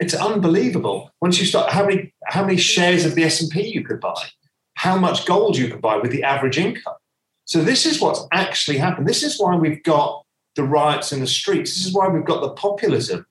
[0.00, 1.10] It's unbelievable.
[1.20, 4.22] Once you start, how many, how many shares of the S&P you could buy,
[4.74, 6.94] how much gold you could buy with the average income.
[7.46, 9.08] So this is what's actually happened.
[9.08, 11.74] This is why we've got the riots in the streets.
[11.74, 13.26] This is why we've got the populism.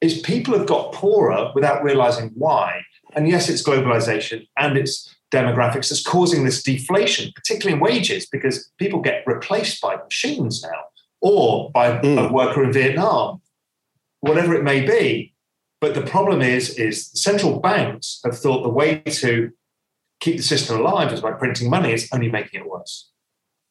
[0.00, 2.82] Is people have got poorer without realizing why.
[3.14, 8.70] And yes, it's globalization and it's demographics that's causing this deflation, particularly in wages, because
[8.78, 10.84] people get replaced by machines now
[11.20, 12.30] or by a Mm.
[12.30, 13.40] worker in Vietnam,
[14.20, 15.32] whatever it may be.
[15.80, 19.50] But the problem is, is central banks have thought the way to
[20.20, 21.92] keep the system alive is by printing money.
[21.92, 23.10] It's only making it worse.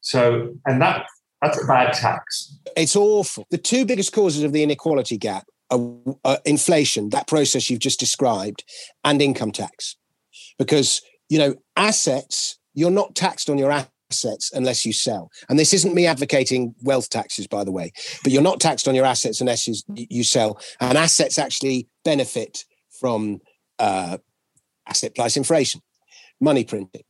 [0.02, 1.08] So, and that
[1.41, 2.58] that's a bad tax.
[2.78, 3.46] It's awful.
[3.50, 8.63] The two biggest causes of the inequality gap are, inflation, that process you've just described,
[9.04, 9.96] and income tax.
[10.58, 13.72] Because, you know, assets, you're not taxed on your
[14.12, 15.32] assets unless you sell.
[15.50, 17.91] And this isn't me advocating wealth taxes, by the way,
[18.24, 20.60] but you're not taxed on your assets unless you, you sell.
[20.80, 22.65] And assets actually benefit
[23.00, 23.41] from
[23.80, 24.18] uh,
[24.88, 25.82] asset price inflation,
[26.39, 27.04] money printing.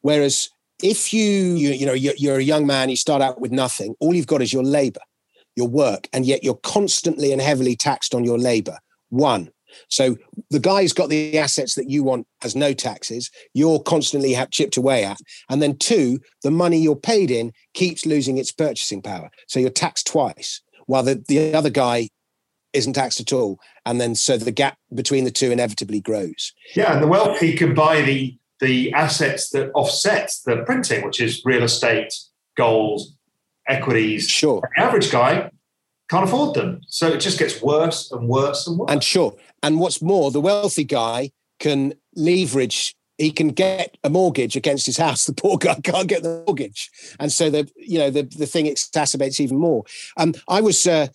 [0.00, 0.50] Whereas
[0.82, 3.94] if you, you, you know, you're, you're a young man, you start out with nothing,
[4.00, 5.00] all you've got is your labor
[5.56, 8.78] your work, and yet you're constantly and heavily taxed on your labor.
[9.10, 9.50] One.
[9.88, 10.16] So
[10.50, 14.76] the guy's got the assets that you want as no taxes, you're constantly have chipped
[14.76, 15.18] away at.
[15.48, 19.30] And then two, the money you're paid in keeps losing its purchasing power.
[19.48, 22.08] So you're taxed twice, while the, the other guy
[22.72, 23.58] isn't taxed at all.
[23.84, 26.52] And then so the gap between the two inevitably grows.
[26.74, 31.42] Yeah, and the wealthy can buy the the assets that offset the printing, which is
[31.44, 32.14] real estate,
[32.56, 33.02] gold,
[33.66, 34.28] equities.
[34.28, 34.62] Sure.
[34.76, 35.50] The average guy
[36.12, 36.82] can't afford them.
[36.88, 38.90] So it just gets worse and worse and worse.
[38.90, 39.34] And sure.
[39.62, 42.94] And what's more, the wealthy guy can leverage.
[43.16, 45.24] He can get a mortgage against his house.
[45.32, 48.66] The poor guy can't get the mortgage, and so the you know the the thing
[48.66, 49.84] exacerbates even more.
[50.16, 51.06] Um, I was uh,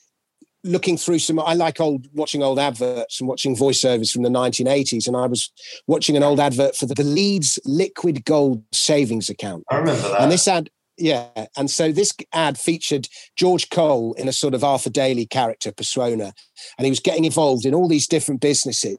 [0.63, 1.39] looking through some.
[1.39, 5.51] I like old watching old adverts and watching voiceovers from the 1980s, and I was
[5.85, 9.63] watching an old advert for the, the Leeds Liquid Gold Savings Account.
[9.69, 10.21] I remember that.
[10.21, 11.27] And this ad, yeah.
[11.55, 16.33] And so this ad featured George Cole in a sort of Arthur Daley character persona.
[16.77, 18.97] And he was getting involved in all these different businesses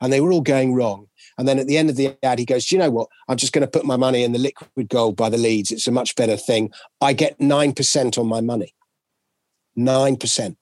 [0.00, 1.06] and they were all going wrong.
[1.38, 3.08] And then at the end of the ad, he goes, Do you know what?
[3.28, 5.70] I'm just going to put my money in the liquid gold by the Leeds.
[5.70, 6.72] It's a much better thing.
[7.00, 8.74] I get 9% on my money.
[9.78, 10.56] 9%.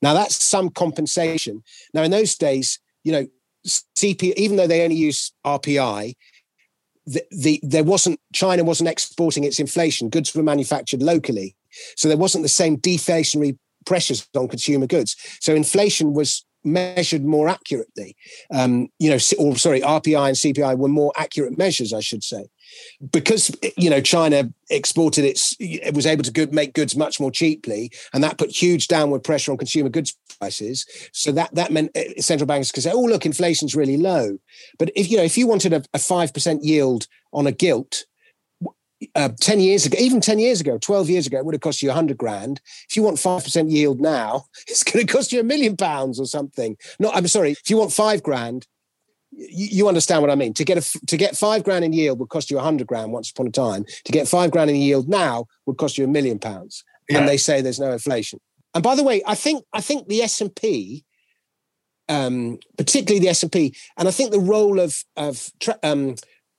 [0.00, 1.62] Now, that's some compensation.
[1.92, 3.26] Now, in those days, you know,
[3.66, 6.14] CP, even though they only use RPI,
[7.08, 10.10] the, the there wasn't China wasn't exporting its inflation.
[10.10, 11.56] Goods were manufactured locally,
[11.96, 15.16] so there wasn't the same deflationary pressures on consumer goods.
[15.40, 18.16] So inflation was measured more accurately.
[18.52, 22.44] Um, you know, or sorry, RPI and CPI were more accurate measures, I should say,
[23.10, 27.30] because you know China exported its, it was able to good, make goods much more
[27.30, 30.86] cheaply, and that put huge downward pressure on consumer goods prices.
[31.12, 34.38] So that that meant uh, central banks could say, "Oh, look, inflation's really low."
[34.78, 38.04] But if you know, if you wanted a five percent yield on a gilt,
[39.14, 41.82] uh, 10 years ago, even 10 years ago, 12 years ago, it would have cost
[41.82, 42.60] you 100 grand.
[42.88, 46.26] If you want 5% yield now, it's going to cost you a million pounds or
[46.26, 46.76] something.
[46.98, 47.52] No, I'm sorry.
[47.52, 48.66] If you want five grand,
[49.38, 50.52] you, understand what I mean.
[50.54, 53.12] To get a, to get five grand in yield would cost you a 100 grand
[53.12, 53.84] once upon a time.
[54.04, 56.84] To get five grand in yield now would cost you a million pounds.
[57.08, 57.18] Yeah.
[57.18, 58.40] And they say there's no inflation.
[58.74, 61.04] And by the way, I think I think the S and P,
[62.08, 65.50] um, particularly the S and P, and I think the role of of
[65.82, 66.16] um,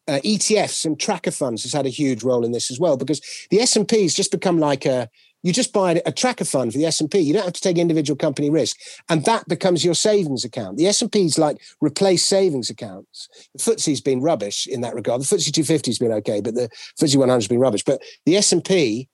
[0.10, 3.22] uh, ETFs and tracker funds has had a huge role in this as well because
[3.52, 5.08] the S&P has just become like a
[5.44, 8.18] you just buy a tracker fund for the S&P you don't have to take individual
[8.18, 8.78] company risk.
[9.08, 10.78] And that becomes your savings account.
[10.78, 13.30] The S&P's like replace savings accounts.
[13.54, 15.22] The FTSE's been rubbish in that regard.
[15.22, 17.84] The FTSE 250's been okay but the FTSE 100's been rubbish.
[17.84, 19.08] But the S&P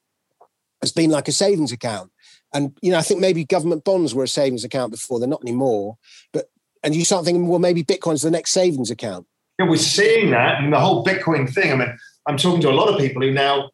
[0.81, 2.11] has been like a savings account.
[2.53, 5.19] And you know I think maybe government bonds were a savings account before.
[5.19, 5.97] They're not anymore.
[6.33, 6.49] But
[6.83, 9.27] and you start thinking well maybe Bitcoin's the next savings account.
[9.59, 11.71] Yeah, we're seeing that and the whole Bitcoin thing.
[11.71, 13.69] I mean, I'm talking to a lot of people who now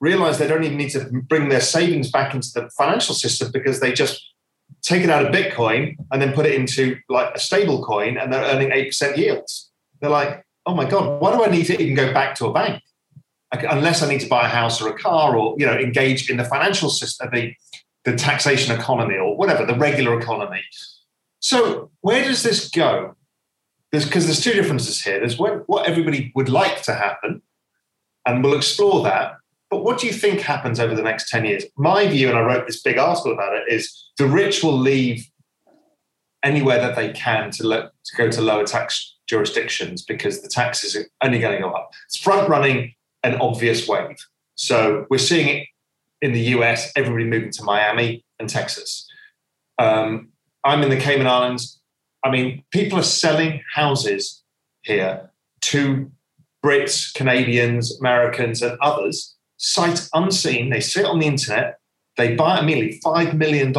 [0.00, 3.80] realize they don't even need to bring their savings back into the financial system because
[3.80, 4.22] they just
[4.82, 8.32] take it out of Bitcoin and then put it into like a stable coin and
[8.32, 9.70] they're earning 8% yields.
[10.00, 12.52] They're like, oh my God, why do I need to even go back to a
[12.52, 12.82] bank?
[13.52, 16.36] Unless I need to buy a house or a car or, you know, engage in
[16.36, 17.54] the financial system, the,
[18.04, 20.62] the taxation economy or whatever, the regular economy.
[21.40, 23.16] So where does this go?
[23.92, 25.18] there's because there's two differences here.
[25.20, 27.42] There's what, what everybody would like to happen,
[28.26, 29.36] and we'll explore that.
[29.70, 31.64] But what do you think happens over the next 10 years?
[31.76, 35.28] My view, and I wrote this big article about it, is the rich will leave
[36.42, 40.94] anywhere that they can to, let, to go to lower tax jurisdictions because the taxes
[40.94, 41.90] are only going to go up.
[42.06, 44.16] It's front running an obvious wave.
[44.54, 45.66] So we're seeing it
[46.22, 49.08] in the US, everybody moving to Miami and Texas.
[49.78, 50.28] Um,
[50.64, 51.80] I'm in the Cayman Islands.
[52.24, 54.42] I mean, people are selling houses
[54.82, 55.30] here
[55.62, 56.10] to
[56.64, 60.70] Brits, Canadians, Americans, and others, sight unseen.
[60.70, 61.78] They sit on the internet,
[62.16, 63.74] they buy immediately $5 million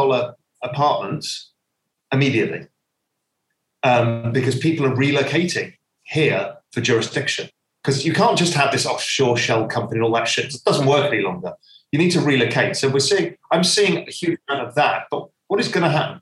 [0.64, 1.52] apartments
[2.12, 2.68] immediately
[3.84, 7.50] um, because people are relocating here for jurisdiction.
[7.84, 10.54] Because you can't just have this offshore shell company and all that shit.
[10.54, 11.54] It doesn't work any longer.
[11.92, 12.76] You need to relocate.
[12.76, 15.04] So we're seeing, I'm seeing a huge amount of that.
[15.10, 16.22] But what is going to happen?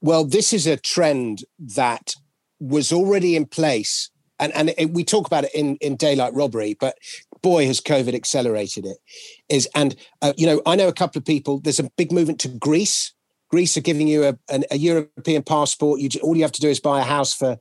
[0.00, 2.16] Well, this is a trend that
[2.58, 4.10] was already in place.
[4.40, 6.96] And, and it, we talk about it in, in daylight robbery, but
[7.42, 8.98] boy, has COVID accelerated it.
[9.48, 11.60] Is and uh, you know, I know a couple of people.
[11.60, 13.12] There's a big movement to Greece.
[13.50, 16.00] Greece are giving you a, an, a European passport.
[16.00, 17.58] You all you have to do is buy a house for,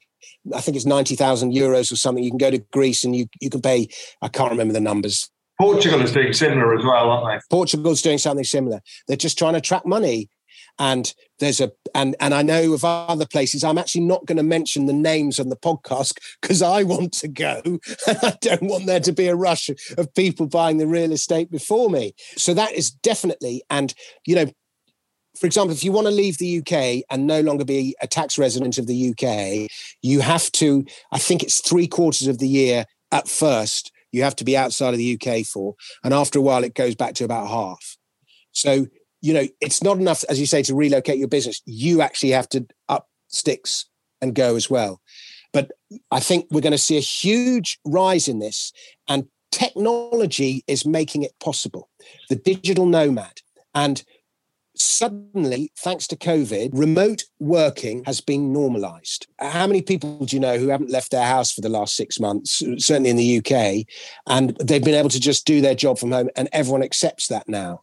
[0.56, 2.24] I think it's ninety thousand euros or something.
[2.24, 3.90] You can go to Greece and you you can pay.
[4.22, 5.30] I can't remember the numbers.
[5.60, 7.56] Portugal is doing similar as well, aren't they?
[7.56, 8.82] Portugal's doing something similar.
[9.08, 10.30] They're just trying to track money
[10.82, 13.64] and there's a and and I know of other places.
[13.64, 17.28] I'm actually not going to mention the names on the podcast because I want to
[17.28, 17.62] go.
[18.08, 21.92] I don't want there to be a rush of people buying the real estate before
[21.92, 22.16] me.
[22.36, 23.94] So that is definitely and
[24.26, 24.52] you know.
[25.40, 28.38] For example, if you want to leave the UK and no longer be a tax
[28.38, 32.84] resident of the UK, you have to, I think it's three quarters of the year
[33.14, 35.76] at first, you have to be outside of the UK for.
[36.04, 37.96] And after a while, it goes back to about half.
[38.52, 38.88] So
[39.22, 41.62] you know, it's not enough, as you say, to relocate your business.
[41.66, 43.86] You actually have to up sticks
[44.22, 45.02] and go as well.
[45.54, 45.72] But
[46.12, 48.72] I think we're going to see a huge rise in this,
[49.08, 51.90] and technology is making it possible.
[52.30, 53.42] The digital nomad.
[53.76, 54.04] And
[54.76, 59.28] suddenly, thanks to COVID, remote working has been normalized.
[59.40, 62.20] How many people do you know who haven't left their house for the last six
[62.20, 63.86] months, certainly in the UK,
[64.28, 67.50] and they've been able to just do their job from home, and everyone accepts that
[67.50, 67.82] now?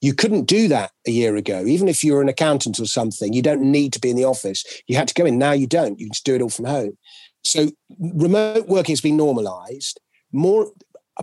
[0.00, 1.64] You couldn't do that a year ago.
[1.66, 4.64] Even if you're an accountant or something, you don't need to be in the office.
[4.86, 5.38] You had to go in.
[5.38, 5.98] Now you don't.
[5.98, 6.96] You can just do it all from home.
[7.42, 10.00] So remote working has been normalized.
[10.32, 10.70] More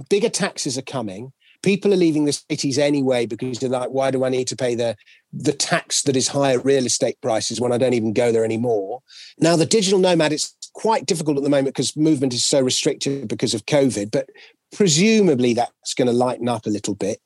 [0.09, 1.33] bigger taxes are coming.
[1.63, 4.75] People are leaving the cities anyway because they're like, why do I need to pay
[4.75, 4.95] the
[5.33, 9.01] the tax that is higher real estate prices when I don't even go there anymore?
[9.39, 13.27] Now the digital nomad, it's quite difficult at the moment because movement is so restricted
[13.27, 14.29] because of COVID, but
[14.71, 17.19] presumably that's going to lighten up a little bit.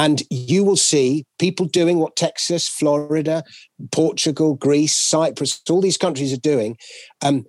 [0.00, 3.44] And you will see people doing what Texas, Florida,
[3.92, 6.78] Portugal, Greece, Cyprus, all these countries are doing,
[7.20, 7.44] um,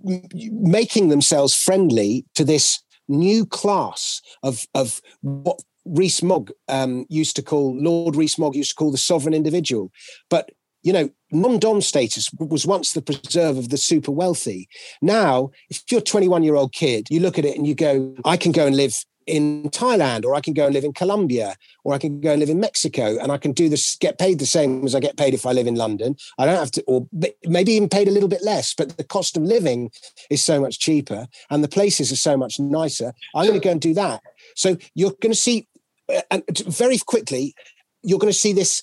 [0.00, 7.80] making themselves friendly to this new class of, of what Rees-Mogg um, used to call,
[7.80, 9.92] Lord Rees-Mogg used to call the sovereign individual.
[10.28, 10.50] But
[10.82, 14.68] you know, non-dom status was once the preserve of the super wealthy.
[15.00, 18.14] Now, if you're a 21 year old kid, you look at it and you go,
[18.24, 18.94] I can go and live
[19.26, 21.54] in Thailand, or I can go and live in Colombia,
[21.84, 24.38] or I can go and live in Mexico, and I can do this, get paid
[24.38, 26.16] the same as I get paid if I live in London.
[26.38, 27.06] I don't have to, or
[27.44, 29.90] maybe even paid a little bit less, but the cost of living
[30.30, 33.12] is so much cheaper and the places are so much nicer.
[33.34, 34.22] I'm going to go and do that.
[34.56, 35.68] So you're going to see,
[36.12, 37.54] uh, and very quickly,
[38.02, 38.82] you're going to see this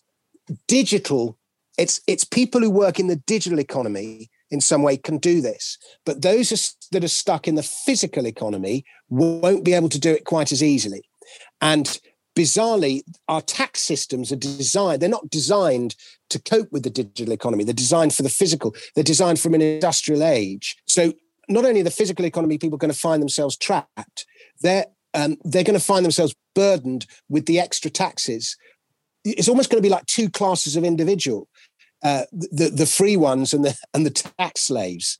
[0.68, 1.38] digital
[1.80, 5.78] it's it's people who work in the digital economy in some way can do this,
[6.06, 10.26] but those that are stuck in the physical economy won't be able to do it
[10.26, 11.04] quite as easily.
[11.62, 12.00] And
[12.36, 15.96] bizarrely, our tax systems are designed, they're not designed
[16.30, 17.64] to cope with the digital economy.
[17.64, 20.78] They're designed for the physical, they're designed from an industrial age.
[20.86, 21.14] So
[21.48, 24.26] not only the physical economy, people are going to find themselves trapped,
[24.62, 28.56] they're um, they're going to find themselves burdened with the extra taxes.
[29.26, 31.48] It's almost going to be like two classes of individual
[32.04, 35.20] uh, the the free ones and the and the tax slaves.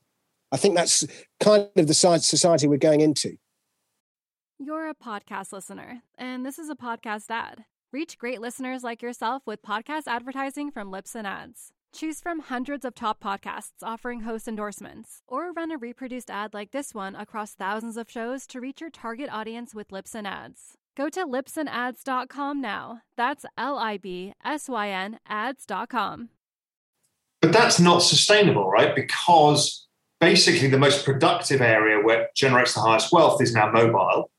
[0.52, 1.06] I think that's
[1.38, 3.36] kind of the society we're going into.
[4.58, 7.64] You're a podcast listener, and this is a podcast ad.
[7.92, 11.72] Reach great listeners like yourself with podcast advertising from Libsyn Ads.
[11.92, 16.70] Choose from hundreds of top podcasts offering host endorsements, or run a reproduced ad like
[16.70, 20.76] this one across thousands of shows to reach your target audience with Libsyn Ads.
[20.96, 23.00] Go to libsynads.com now.
[23.16, 26.28] That's L I B S Y N ads.com.
[27.40, 28.94] But that's not sustainable, right?
[28.94, 29.86] Because
[30.20, 34.30] basically the most productive area where it generates the highest wealth is now mobile.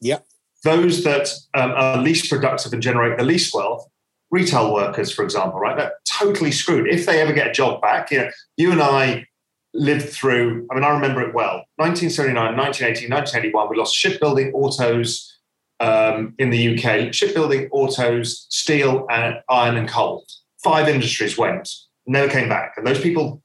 [0.00, 0.26] Yep.
[0.64, 3.88] Those that um, are least productive and generate the least wealth,
[4.30, 5.76] retail workers, for example, right?
[5.76, 6.88] They're totally screwed.
[6.88, 9.26] If they ever get a job back, you know, you and I
[9.72, 11.64] lived through, I mean, I remember it well.
[11.76, 15.38] 1979, 1980, 1981, we lost shipbuilding, autos
[15.78, 20.24] um, in the UK, shipbuilding, autos, steel, and iron and coal.
[20.62, 21.68] Five industries went
[22.08, 22.74] never came back.
[22.76, 23.42] And those people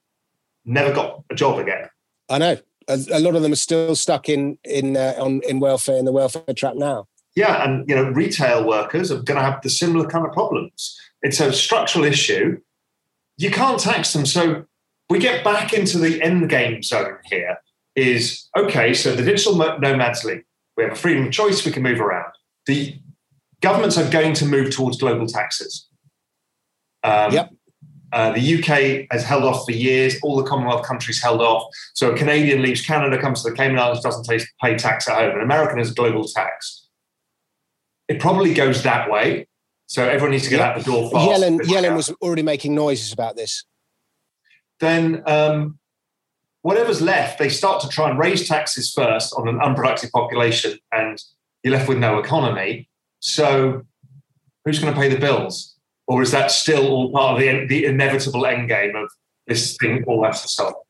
[0.65, 1.89] never got a job again.
[2.29, 2.57] I know.
[2.87, 6.05] A, a lot of them are still stuck in in uh, on in welfare in
[6.05, 7.07] the welfare trap now.
[7.35, 10.99] Yeah, and you know, retail workers are going to have the similar kind of problems.
[11.21, 12.59] It's a structural issue.
[13.37, 14.25] You can't tax them.
[14.25, 14.65] So
[15.09, 17.57] we get back into the end game zone here.
[17.95, 18.93] Is okay.
[18.93, 20.43] So the digital nomads league.
[20.75, 21.63] We have a freedom of choice.
[21.63, 22.33] We can move around.
[22.65, 22.99] The
[23.61, 25.87] governments are going to move towards global taxes.
[27.03, 27.51] Um, yep.
[28.13, 30.17] Uh, the UK has held off for years.
[30.21, 31.63] All the Commonwealth countries held off.
[31.95, 34.27] So a Canadian leaves Canada, comes to the Cayman Islands, doesn't
[34.61, 35.35] pay tax at home.
[35.35, 36.87] An American has global tax.
[38.07, 39.47] It probably goes that way.
[39.87, 41.27] So everyone needs to get out the door fast.
[41.27, 43.65] Yellen, Yellen was already making noises about this.
[44.79, 45.79] Then um,
[46.61, 51.19] whatever's left, they start to try and raise taxes first on an unproductive population, and
[51.63, 52.89] you're left with no economy.
[53.21, 53.83] So
[54.65, 55.72] who's going to pay the bills?
[56.07, 59.09] Or is that still all part of the, the inevitable end game of
[59.47, 60.83] this thing all has to stop?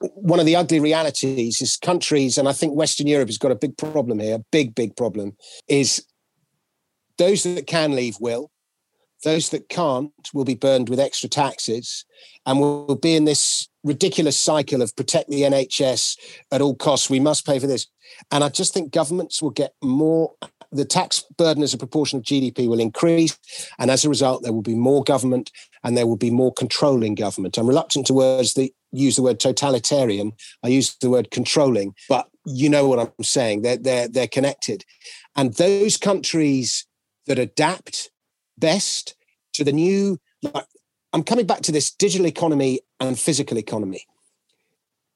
[0.00, 3.56] One of the ugly realities is countries, and I think Western Europe has got a
[3.56, 5.36] big problem here, a big, big problem,
[5.68, 6.06] is
[7.18, 8.50] those that can leave will.
[9.24, 12.06] Those that can't will be burned with extra taxes
[12.46, 16.16] and will be in this ridiculous cycle of protect the NHS
[16.50, 17.10] at all costs.
[17.10, 17.86] We must pay for this.
[18.30, 20.32] And I just think governments will get more
[20.72, 23.36] the tax burden as a proportion of GDP will increase.
[23.78, 25.50] And as a result, there will be more government
[25.82, 27.58] and there will be more controlling government.
[27.58, 30.32] I'm reluctant to words that use the word totalitarian.
[30.62, 33.62] I use the word controlling, but you know what I'm saying.
[33.62, 34.84] They're, they're, they're connected.
[35.36, 36.86] And those countries
[37.26, 38.10] that adapt
[38.58, 39.14] best
[39.54, 40.66] to the new, Like,
[41.12, 44.04] I'm coming back to this digital economy and physical economy.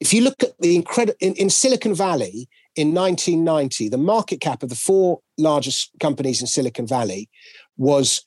[0.01, 4.63] If you look at the incredible in, in Silicon Valley, in 1990, the market cap
[4.63, 7.29] of the four largest companies in Silicon Valley
[7.77, 8.23] was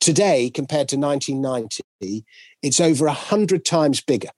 [0.00, 2.24] today compared to 1990,
[2.62, 4.30] it's over 100 times bigger.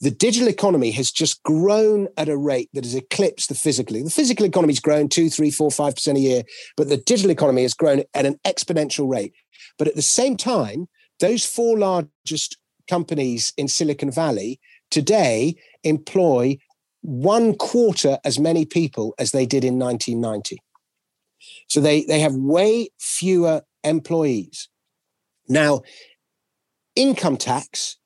[0.00, 4.02] The digital economy has just grown at a rate that has eclipsed the physical.
[4.02, 6.42] The physical economy has grown two, three, four, five percent a year,
[6.76, 9.32] but the digital economy has grown at an exponential rate.
[9.76, 10.86] But at the same time,
[11.18, 12.58] those four largest
[12.88, 14.60] companies in Silicon Valley
[14.90, 16.58] today employ
[17.02, 20.58] one quarter as many people as they did in 1990.
[21.68, 24.68] So they, they have way fewer employees.
[25.48, 25.82] Now,
[26.96, 27.96] income tax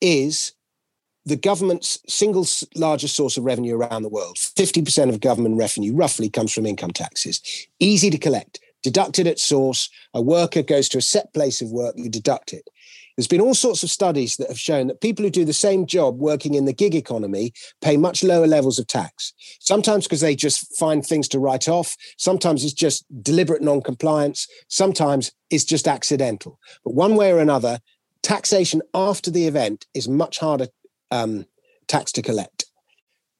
[0.00, 0.52] is
[1.24, 4.36] the government's single largest source of revenue around the world.
[4.36, 7.40] 50% of government revenue roughly comes from income taxes.
[7.78, 9.88] Easy to collect, deducted at source.
[10.14, 12.68] A worker goes to a set place of work, you deduct it.
[13.16, 15.86] There's been all sorts of studies that have shown that people who do the same
[15.86, 19.32] job working in the gig economy pay much lower levels of tax.
[19.60, 21.96] Sometimes because they just find things to write off.
[22.16, 24.48] Sometimes it's just deliberate non-compliance.
[24.68, 26.58] Sometimes it's just accidental.
[26.84, 27.80] But one way or another,
[28.22, 30.68] taxation after the event is much harder
[31.10, 31.46] um,
[31.88, 32.64] tax to collect.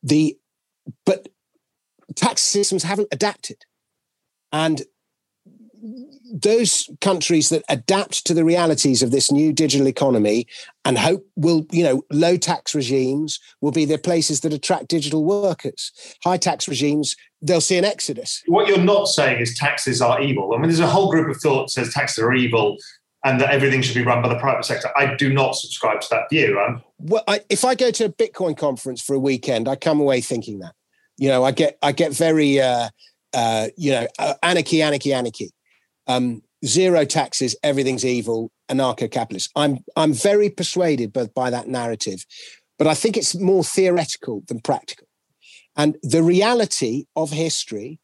[0.02, 0.36] The
[1.06, 1.28] but
[2.16, 3.64] tax systems haven't adapted,
[4.52, 4.82] and
[6.32, 10.46] those countries that adapt to the realities of this new digital economy
[10.84, 15.24] and hope will, you know, low tax regimes will be the places that attract digital
[15.24, 15.92] workers.
[16.24, 18.42] High tax regimes, they'll see an exodus.
[18.46, 20.52] What you're not saying is taxes are evil.
[20.54, 22.76] I mean, there's a whole group of thought that says taxes are evil
[23.24, 24.88] and that everything should be run by the private sector.
[24.96, 26.58] I do not subscribe to that view.
[26.58, 30.00] I'm- well, I, if I go to a Bitcoin conference for a weekend, I come
[30.00, 30.74] away thinking that.
[31.18, 32.88] You know, I get I get very uh,
[33.34, 35.52] uh, you know uh, anarchy, anarchy, anarchy
[36.06, 39.50] um, zero taxes, everything's evil, anarcho-capitalist.
[39.56, 42.24] I'm I'm very persuaded by, by that narrative,
[42.78, 45.06] but I think it's more theoretical than practical.
[45.76, 47.98] And the reality of history,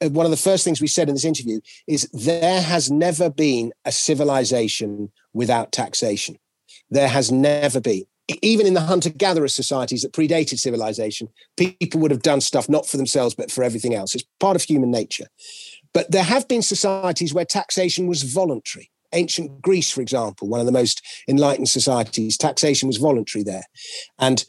[0.00, 3.30] uh, one of the first things we said in this interview is there has never
[3.30, 6.36] been a civilization without taxation.
[6.90, 8.04] There has never been.
[8.42, 12.86] Even in the hunter gatherer societies that predated civilization, people would have done stuff not
[12.86, 14.14] for themselves, but for everything else.
[14.14, 15.26] It's part of human nature.
[15.92, 18.90] But there have been societies where taxation was voluntary.
[19.12, 23.64] Ancient Greece, for example, one of the most enlightened societies, taxation was voluntary there.
[24.18, 24.44] And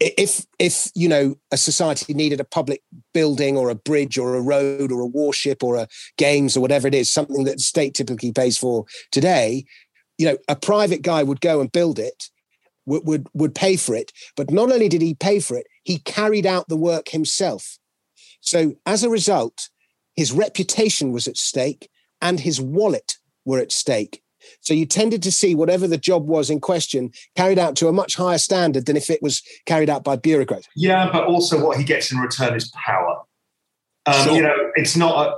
[0.00, 2.82] if if you know a society needed a public
[3.12, 6.88] building or a bridge or a road or a warship or a games or whatever
[6.88, 9.64] it is something that the state typically pays for today
[10.16, 12.30] you know a private guy would go and build it
[12.88, 15.98] would would, would pay for it but not only did he pay for it he
[15.98, 17.78] carried out the work himself
[18.40, 19.68] so as a result
[20.18, 21.88] his reputation was at stake
[22.20, 23.14] and his wallet
[23.44, 24.20] were at stake.
[24.60, 27.92] So you tended to see whatever the job was in question carried out to a
[27.92, 30.66] much higher standard than if it was carried out by bureaucrats.
[30.74, 33.22] Yeah, but also what he gets in return is power.
[34.06, 34.34] Um, sure.
[34.34, 35.28] You know, it's not.
[35.28, 35.34] A,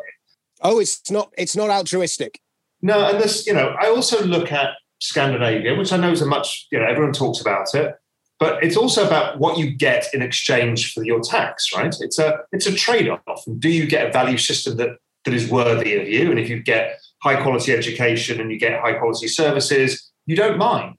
[0.63, 1.31] oh, it's not.
[1.37, 2.41] It's not altruistic.
[2.81, 4.71] No, and this, you know, I also look at
[5.01, 7.97] Scandinavia, which I know is a much, you know, everyone talks about it
[8.41, 11.95] but it's also about what you get in exchange for your tax, right?
[12.01, 13.45] It's a it's a trade-off.
[13.59, 14.97] do you get a value system that
[15.27, 16.31] that is worthy of you?
[16.31, 20.57] And if you get high quality education and you get high quality services, you don't
[20.57, 20.97] mind.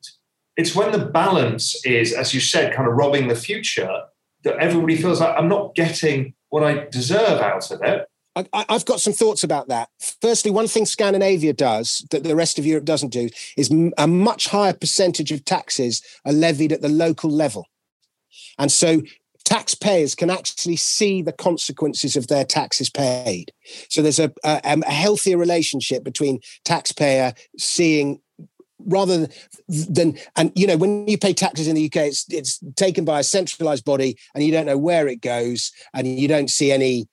[0.55, 3.91] It's when the balance is, as you said, kind of robbing the future
[4.43, 8.07] that everybody feels like I'm not getting what I deserve out of it.
[8.35, 9.89] I, have got some thoughts about that.
[10.21, 14.47] Firstly, one thing Scandinavia does that the rest of Europe doesn't do is a much
[14.47, 17.67] higher percentage of taxes are levied at the local level.
[18.57, 19.01] And so
[19.43, 23.51] taxpayers can actually see the consequences of their taxes paid.
[23.89, 28.21] So there's a, a, a healthier relationship between taxpayer seeing
[28.85, 29.27] rather
[29.67, 33.19] than and you know when you pay taxes in the UK it's it's taken by
[33.19, 37.07] a centralized body and you don't know where it goes and you don't see any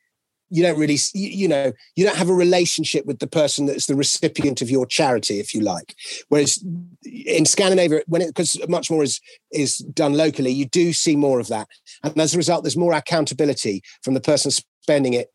[0.51, 3.95] you don't really you know you don't have a relationship with the person that's the
[3.95, 5.95] recipient of your charity if you like.
[6.29, 6.65] Whereas
[7.05, 9.21] in scandinavia when it because much more is
[9.53, 11.69] is done locally you do see more of that.
[12.03, 15.29] And as a result there's more accountability from the person spending it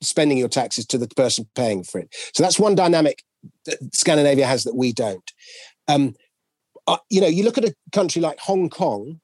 [0.00, 2.14] spending your taxes to the person paying for it.
[2.34, 3.22] So that's one dynamic
[3.66, 5.30] that scandinavia has that we don't.
[5.88, 6.14] Um,
[6.86, 9.20] uh, you know you look at a country like hong kong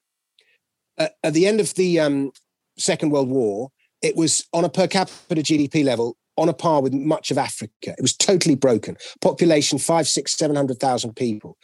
[0.97, 2.31] uh, at the end of the um,
[2.77, 3.71] second world war
[4.01, 7.93] it was on a per capita GDP level on a par with much of Africa.
[7.97, 8.97] It was totally broken.
[9.21, 11.57] Population five, six, seven hundred thousand people.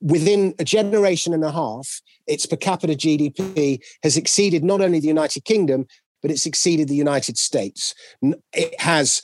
[0.00, 5.08] Within a generation and a half, its per capita GDP has exceeded not only the
[5.08, 5.86] United Kingdom,
[6.22, 7.94] but it's exceeded the United States.
[8.52, 9.20] It has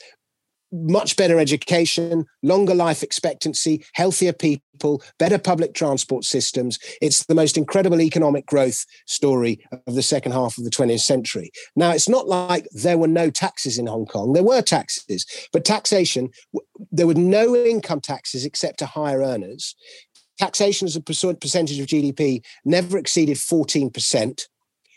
[0.71, 6.79] much better education, longer life expectancy, healthier people, better public transport systems.
[7.01, 11.51] It's the most incredible economic growth story of the second half of the 20th century.
[11.75, 14.33] Now, it's not like there were no taxes in Hong Kong.
[14.33, 16.29] There were taxes, but taxation,
[16.91, 19.75] there were no income taxes except to higher earners.
[20.39, 24.41] Taxation as a percentage of GDP never exceeded 14%.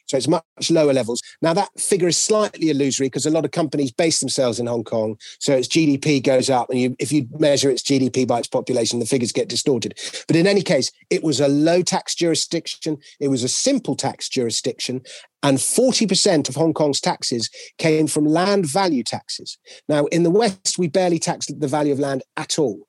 [0.06, 1.22] So it's much lower levels.
[1.40, 4.84] Now, that figure is slightly illusory because a lot of companies base themselves in Hong
[4.84, 5.16] Kong.
[5.40, 6.70] So its GDP goes up.
[6.70, 9.98] And you, if you measure its GDP by its population, the figures get distorted.
[10.26, 14.28] But in any case, it was a low tax jurisdiction, it was a simple tax
[14.28, 15.02] jurisdiction.
[15.42, 19.58] And 40% of Hong Kong's taxes came from land value taxes.
[19.88, 22.86] Now, in the West, we barely tax the value of land at all.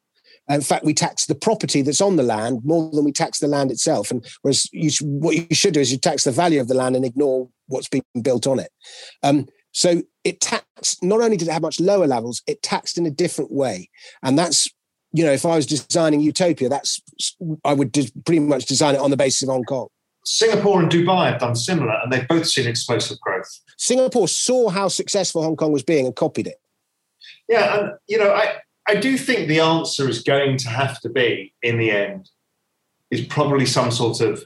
[0.48, 3.48] In fact, we tax the property that's on the land more than we tax the
[3.48, 4.12] land itself.
[4.12, 6.96] And whereas you, what you should do is you tax the value of the land
[6.96, 8.70] and ignore what's been built on it.
[9.24, 13.06] Um, so it taxed, not only did it have much lower levels, it taxed in
[13.06, 13.90] a different way.
[14.22, 14.70] And that's,
[15.14, 17.02] you know, if I was designing Utopia, that's,
[17.64, 19.88] I would pretty much design it on the basis of Hong Kong.
[20.26, 23.48] Singapore and Dubai have done similar, and they've both seen explosive growth.
[23.78, 26.60] Singapore saw how successful Hong Kong was being and copied it.
[27.48, 28.56] Yeah, and you know, I,
[28.88, 32.30] I do think the answer is going to have to be, in the end,
[33.10, 34.44] is probably some sort of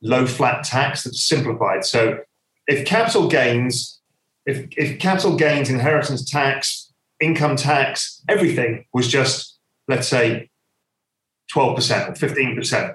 [0.00, 1.84] low flat tax that's simplified.
[1.84, 2.20] So
[2.66, 4.00] if capital gains,
[4.46, 9.58] if, if capital gains, inheritance tax, income tax, everything was just,
[9.88, 10.50] let's say,
[11.52, 11.76] 12%
[12.08, 12.94] or 15%,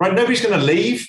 [0.00, 0.14] right?
[0.14, 1.08] Nobody's going to leave.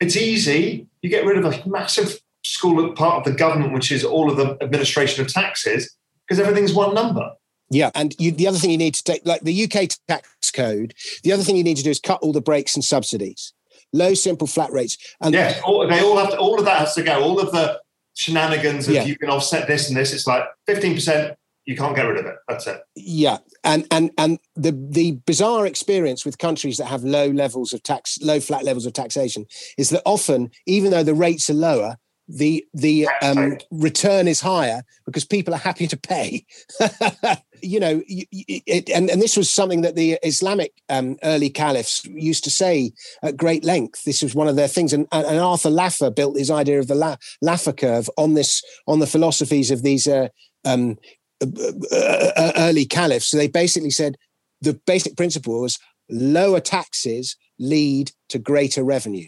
[0.00, 0.88] It's easy.
[1.02, 4.36] You get rid of a massive school part of the government, which is all of
[4.36, 5.96] the administration of taxes,
[6.26, 7.32] because everything's one number.
[7.70, 10.92] Yeah, and you, the other thing you need to take, like the UK tax code,
[11.22, 13.52] the other thing you need to do is cut all the breaks and subsidies,
[13.92, 14.98] low, simple, flat rates.
[15.20, 17.22] And yeah, all, they all have to, all of that has to go.
[17.22, 17.80] All of the
[18.14, 19.04] shenanigans of yeah.
[19.04, 20.12] you can offset this and this.
[20.12, 21.36] It's like fifteen percent.
[21.64, 22.34] You can't get rid of it.
[22.48, 22.80] That's it.
[22.96, 27.84] Yeah, and and and the the bizarre experience with countries that have low levels of
[27.84, 29.46] tax, low flat levels of taxation,
[29.78, 31.98] is that often, even though the rates are lower,
[32.30, 36.46] the the um, return is higher because people are happy to pay.
[37.62, 42.44] you know, it, and and this was something that the Islamic um, early caliphs used
[42.44, 44.04] to say at great length.
[44.04, 46.94] This was one of their things, and, and Arthur Laffer built his idea of the
[46.94, 50.28] La, Laffer curve on this on the philosophies of these uh,
[50.64, 50.98] um,
[51.42, 51.46] uh,
[51.92, 53.26] uh, uh, early caliphs.
[53.26, 54.16] So they basically said
[54.60, 55.78] the basic principle was
[56.08, 59.26] lower taxes lead to greater revenue.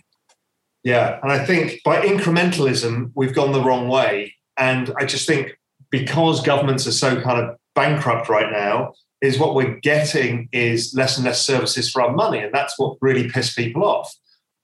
[0.84, 4.34] Yeah, and I think by incrementalism, we've gone the wrong way.
[4.56, 5.56] And I just think
[5.90, 11.16] because governments are so kind of bankrupt right now, is what we're getting is less
[11.16, 12.40] and less services for our money.
[12.40, 14.12] And that's what really pissed people off.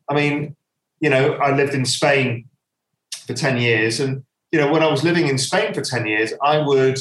[0.08, 0.56] I mean,
[1.00, 2.46] you know, I lived in Spain
[3.26, 4.00] for 10 years.
[4.00, 6.98] And, you know, when I was living in Spain for 10 years, I would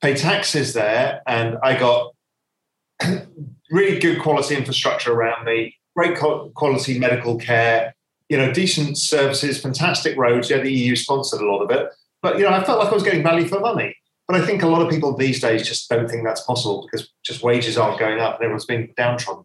[0.00, 2.14] pay taxes there and I got
[3.70, 7.94] really good quality infrastructure around me great quality medical care,
[8.28, 10.50] you know, decent services, fantastic roads.
[10.50, 11.88] Yeah, the EU sponsored a lot of it.
[12.22, 13.96] But, you know, I felt like I was getting value for money.
[14.26, 17.12] But I think a lot of people these days just don't think that's possible because
[17.24, 19.44] just wages aren't going up and everyone's being downtrodden.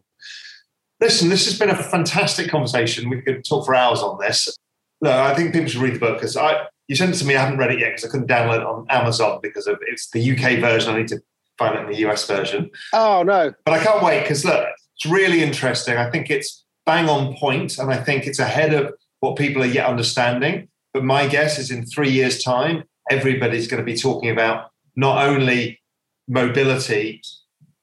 [1.00, 3.10] Listen, this has been a fantastic conversation.
[3.10, 4.56] We could talk for hours on this.
[5.02, 7.36] No, I think people should read the book because I you sent it to me.
[7.36, 10.10] I haven't read it yet because I couldn't download it on Amazon because of, it's
[10.10, 10.92] the UK version.
[10.92, 11.22] I need to
[11.56, 12.68] find it in the US version.
[12.92, 13.52] Oh no!
[13.64, 14.66] But I can't wait because look,
[15.00, 15.96] it's really interesting.
[15.96, 19.66] I think it's bang on point, and I think it's ahead of what people are
[19.66, 20.68] yet understanding.
[20.92, 25.26] But my guess is in three years' time, everybody's going to be talking about not
[25.26, 25.80] only
[26.28, 27.22] mobility,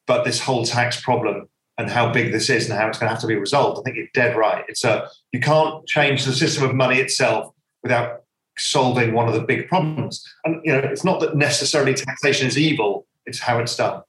[0.06, 1.50] but this whole tax problem
[1.80, 3.80] and how big this is and how it's going to have to be resolved.
[3.80, 4.64] I think you're dead right.
[4.68, 7.52] It's a you can't change the system of money itself
[7.82, 8.24] without
[8.60, 10.24] solving one of the big problems.
[10.46, 14.04] And you know, it's not that necessarily taxation is evil; it's how it's done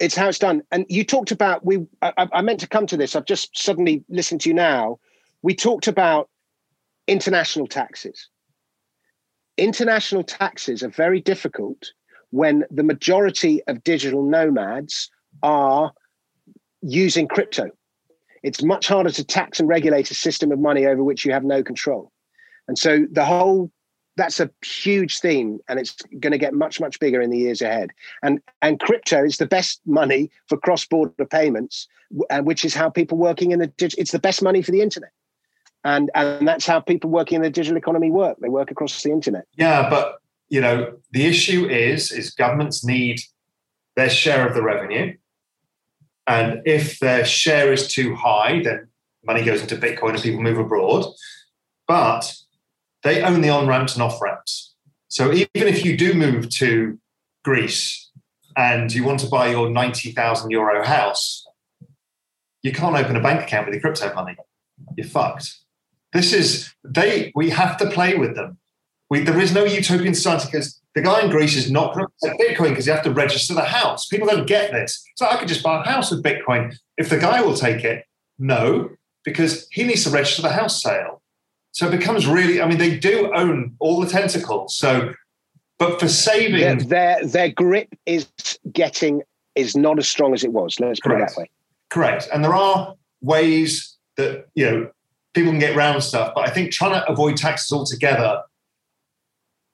[0.00, 0.62] it's how it's done.
[0.70, 1.86] And you talked about we.
[2.02, 3.14] I, I, meant to come to this.
[3.14, 4.98] I've just suddenly listened to you now.
[5.42, 6.28] We talked about
[7.06, 8.28] international taxes.
[9.56, 11.92] International taxes are very difficult
[12.30, 15.10] when the majority of digital nomads
[15.42, 15.92] are
[16.82, 17.70] using crypto.
[18.42, 21.44] It's much harder to tax and regulate a system of money over which you have
[21.44, 22.10] no control.
[22.68, 23.70] And so the whole
[24.16, 27.60] that's a huge theme and it's going to get much much bigger in the years
[27.60, 27.90] ahead.
[28.22, 31.88] And and crypto is the best money for cross border payments
[32.30, 35.10] uh, which is how people working in the it's the best money for the internet.
[35.84, 38.38] And and that's how people working in the digital economy work.
[38.40, 39.46] They work across the internet.
[39.56, 40.16] Yeah but
[40.48, 43.20] you know the issue is is governments need
[43.96, 45.16] their share of the revenue.
[46.26, 48.88] And if their share is too high then
[49.24, 51.06] money goes into bitcoin and people move abroad.
[51.88, 52.34] But
[53.04, 54.74] they own the on ramps and off ramps.
[55.08, 56.98] So even if you do move to
[57.44, 58.10] Greece
[58.56, 61.46] and you want to buy your 90,000 euro house,
[62.62, 64.36] you can't open a bank account with your crypto money.
[64.96, 65.54] You're fucked.
[66.12, 68.58] This is, they, we have to play with them.
[69.10, 72.12] We, there is no utopian society because the guy in Greece is not going to
[72.26, 74.06] accept Bitcoin because you have to register the house.
[74.06, 75.04] People don't get this.
[75.16, 76.74] So I could just buy a house with Bitcoin.
[76.96, 78.04] If the guy will take it,
[78.38, 78.90] no,
[79.24, 81.20] because he needs to register the house sale.
[81.74, 84.78] So it becomes really, I mean, they do own all the tentacles.
[84.78, 85.12] So,
[85.78, 86.60] but for saving.
[86.60, 88.28] Their, their, their grip is
[88.72, 89.22] getting,
[89.56, 90.78] is not as strong as it was.
[90.78, 91.32] Let's put Correct.
[91.32, 91.50] it that way.
[91.90, 92.28] Correct.
[92.32, 94.90] And there are ways that, you know,
[95.32, 96.32] people can get around stuff.
[96.34, 98.40] But I think trying to avoid taxes altogether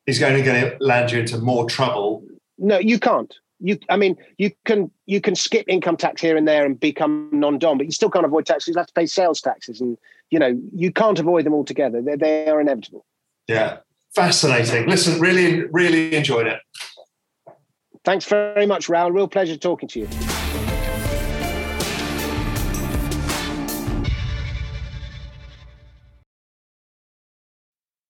[0.06, 2.24] is going to, going to land you into more trouble.
[2.56, 3.34] No, you can't.
[3.60, 7.28] you I mean you can you can skip income tax here and there and become
[7.32, 8.68] non-dom, but you still can't avoid taxes.
[8.68, 9.98] You have to pay sales taxes, and
[10.30, 12.00] you know you can't avoid them altogether.
[12.02, 13.04] They they are inevitable.
[13.48, 13.78] Yeah,
[14.14, 14.88] fascinating.
[14.88, 16.60] Listen, really really enjoyed it.
[18.04, 19.12] Thanks very much, Raoul.
[19.12, 20.08] Real pleasure talking to you.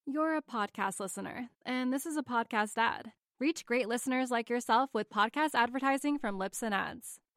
[0.07, 3.13] You're a podcast listener, and this is a podcast ad.
[3.39, 7.20] Reach great listeners like yourself with podcast advertising from Libsyn Ads.